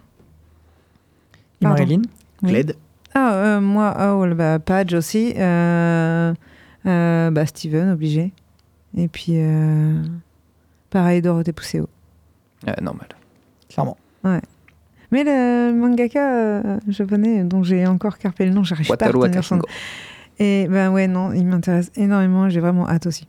[1.61, 1.65] Et.
[1.67, 2.03] Marilyn
[2.43, 2.51] Oui.
[2.51, 2.77] Gled.
[3.15, 5.35] Ah, euh, moi, oh, le- bah, Padge aussi.
[5.37, 6.35] Euh,
[6.87, 8.33] euh, bah, Steven, obligé.
[8.97, 10.03] Et puis, euh,
[10.95, 11.89] pareil, Dorothée Pousseo.
[12.69, 13.09] Euh, normal.
[13.69, 13.97] Clairement.
[15.11, 19.43] Mais le mangaka euh, japonais, dont j'ai encore carpé le nom, j'arrive pas à retenir
[19.45, 19.65] son nom.
[20.39, 22.49] Et ben ouais, non, il m'intéresse énormément.
[22.49, 23.27] J'ai vraiment hâte aussi.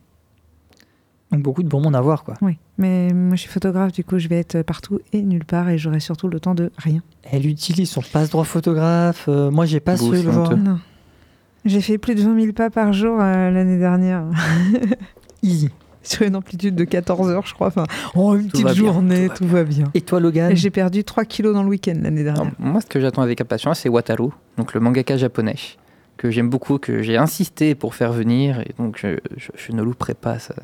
[1.32, 2.34] Donc beaucoup de bon monde à voir, quoi.
[2.40, 2.56] Oui.
[2.78, 5.76] Mais moi, je suis photographe, du coup, je vais être partout et nulle part et
[5.76, 7.02] j'aurai surtout le temps de rien.
[7.24, 9.26] Elle utilise son passe-droit photographe.
[9.28, 10.54] euh, moi, j'ai pas ce genre.
[11.64, 14.24] J'ai fait plus de 20 000 pas par jour euh, l'année dernière.
[15.42, 15.70] Easy.
[16.06, 17.68] Sur une amplitude de 14 heures, je crois.
[17.68, 17.84] Enfin,
[18.14, 19.84] oh, une Tout petite bien, journée, tout va tout va bien.
[19.94, 22.42] Et toi, Logan J'ai perdu 3 kilos dans le week-end l'année dernière.
[22.42, 25.56] Alors, moi, ce que j'attends avec impatience, c'est Wataru, donc le mangaka japonais,
[26.16, 29.82] que j'aime beaucoup, que j'ai insisté pour faire venir, et donc je, je- je ne
[29.82, 30.54] louperai pas ça.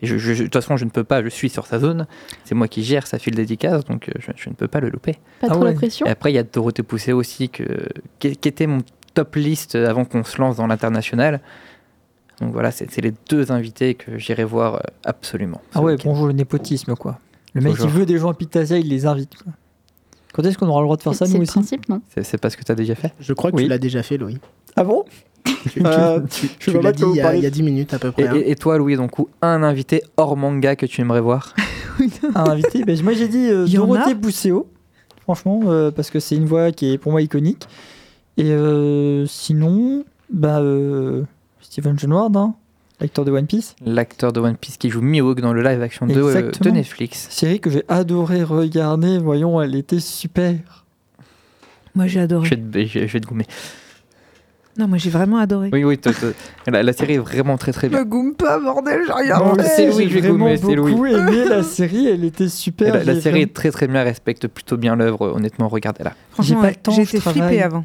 [0.00, 1.78] Et je- je- je- de toute façon, je ne peux pas, je suis sur sa
[1.80, 2.06] zone,
[2.44, 4.90] c'est moi qui gère sa file dédicace, donc euh, je, je ne peux pas le
[4.90, 5.14] louper.
[5.40, 5.70] Pas Ah trop ouais.
[5.70, 6.06] la pression.
[6.06, 7.64] Et après, il y a Dorothée Poussé aussi, que,
[8.20, 8.78] qui, était mon
[9.14, 11.40] top liste avant qu'on se lance dans l'international.
[12.40, 15.60] Donc voilà, c'est les deux invités que j'irai voir euh, absolument.
[15.74, 17.18] Ah ouais, bonjour le népotisme, quoi.
[17.54, 17.86] Le mec, Bonjour.
[17.86, 19.34] il veut des gens à Pictasia, il les invite.
[19.42, 19.52] quoi.
[20.34, 22.00] Quand est-ce qu'on aura le droit de faire ça, C'est nous le aussi principe, non
[22.14, 23.12] C'est- C'est pas ce que tu as déjà fait?
[23.18, 23.64] Je crois que Oui.
[23.64, 24.38] tu l'as déjà fait, Louis.
[24.76, 25.04] Ah bon?
[25.44, 27.22] Tu, tu- Euh, tu- je tu vois l'as dit il y, a, il y a
[27.24, 27.50] parlez.
[27.50, 28.28] 10 minutes à peu et, près.
[28.28, 28.34] hein.
[28.36, 29.12] et- et toi, Louis, donc,
[29.42, 31.54] un invité hors manga que tu aimerais voir?
[32.36, 32.84] Un invité?
[32.84, 34.68] Ben, Moi, j'ai dit euh, Dorothée a Bousséo,
[35.22, 37.66] franchement, euh, parce que c'est une voix qui est pour moi iconique.
[38.36, 41.24] Et euh, sinon, bah, euh,
[41.70, 42.54] Steven Genward, hein,
[43.00, 43.76] l'acteur de One Piece?
[43.84, 46.70] L'acteur de One Piece qui joue Mihawk dans le live action de, euh, de.
[46.70, 47.26] Netflix.
[47.30, 50.84] Série que j'ai adoré regarder, voyons, elle était super.
[51.94, 52.48] Moi, j'ai Je adoré.
[52.48, 53.44] vais, te, je vais- je vais te goumer.
[54.78, 55.70] Non, moi, j'ai vraiment adoré.
[55.72, 56.30] Oui, oui, toi, toi,
[56.68, 57.98] la, la série est vraiment très très bien.
[57.98, 62.06] Me goume pas, bordel, j'ai rien c'est Louis, j'ai je vraiment beaucoup aimé la série,
[62.06, 62.94] elle était super.
[62.94, 66.12] la, série vraiment- est très très bien, respecte plutôt bien l'œuvre, honnêtement, regardez-la.
[66.40, 67.42] J'ai pas le temps, j'ai je été travaille.
[67.42, 67.84] flippée avant.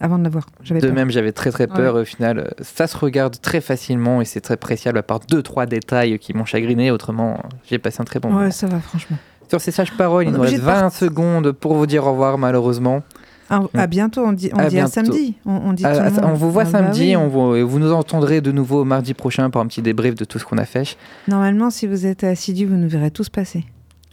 [0.00, 0.46] Avant de la voir.
[0.62, 0.94] J'avais De peur.
[0.94, 1.96] même, j'avais très très peur.
[1.96, 5.66] Au final, ça se regarde très facilement et c'est très préciable à part deux trois
[5.66, 6.90] détails qui m'ont chagriné.
[6.92, 8.42] Autrement, j'ai passé un très bon moment.
[8.42, 9.16] Ouais, ça va, franchement.
[9.48, 12.12] Sur ces sages paroles, il On nous reste de 20 secondes pour vous dire au
[12.12, 13.02] revoir, malheureusement.
[13.50, 15.34] À, à bientôt, on dit, on À dit à samedi.
[15.46, 16.30] On, on dit Ah, tout le ah, monde.
[16.32, 17.16] on vous voit Ah bah samedi, oui.
[17.16, 20.38] on vous, vous nous entendrez de nouveau mardi prochain pour un petit débrief de tout
[20.38, 20.96] ce qu'on a fait.
[21.28, 23.64] Normalement, si vous êtes assidus, vous nous verrez tous passer.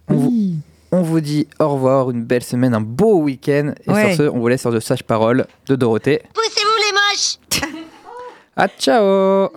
[0.08, 0.56] On vous, Oui.
[1.00, 3.74] On vous dit au revoir, une belle semaine, un beau week-end.
[3.86, 4.16] Et Ouais.
[4.16, 6.22] sur ce, on vous laisse sur de sages paroles de Dorothée.
[6.34, 7.38] Poussez-vous les moches
[8.56, 9.50] À ciao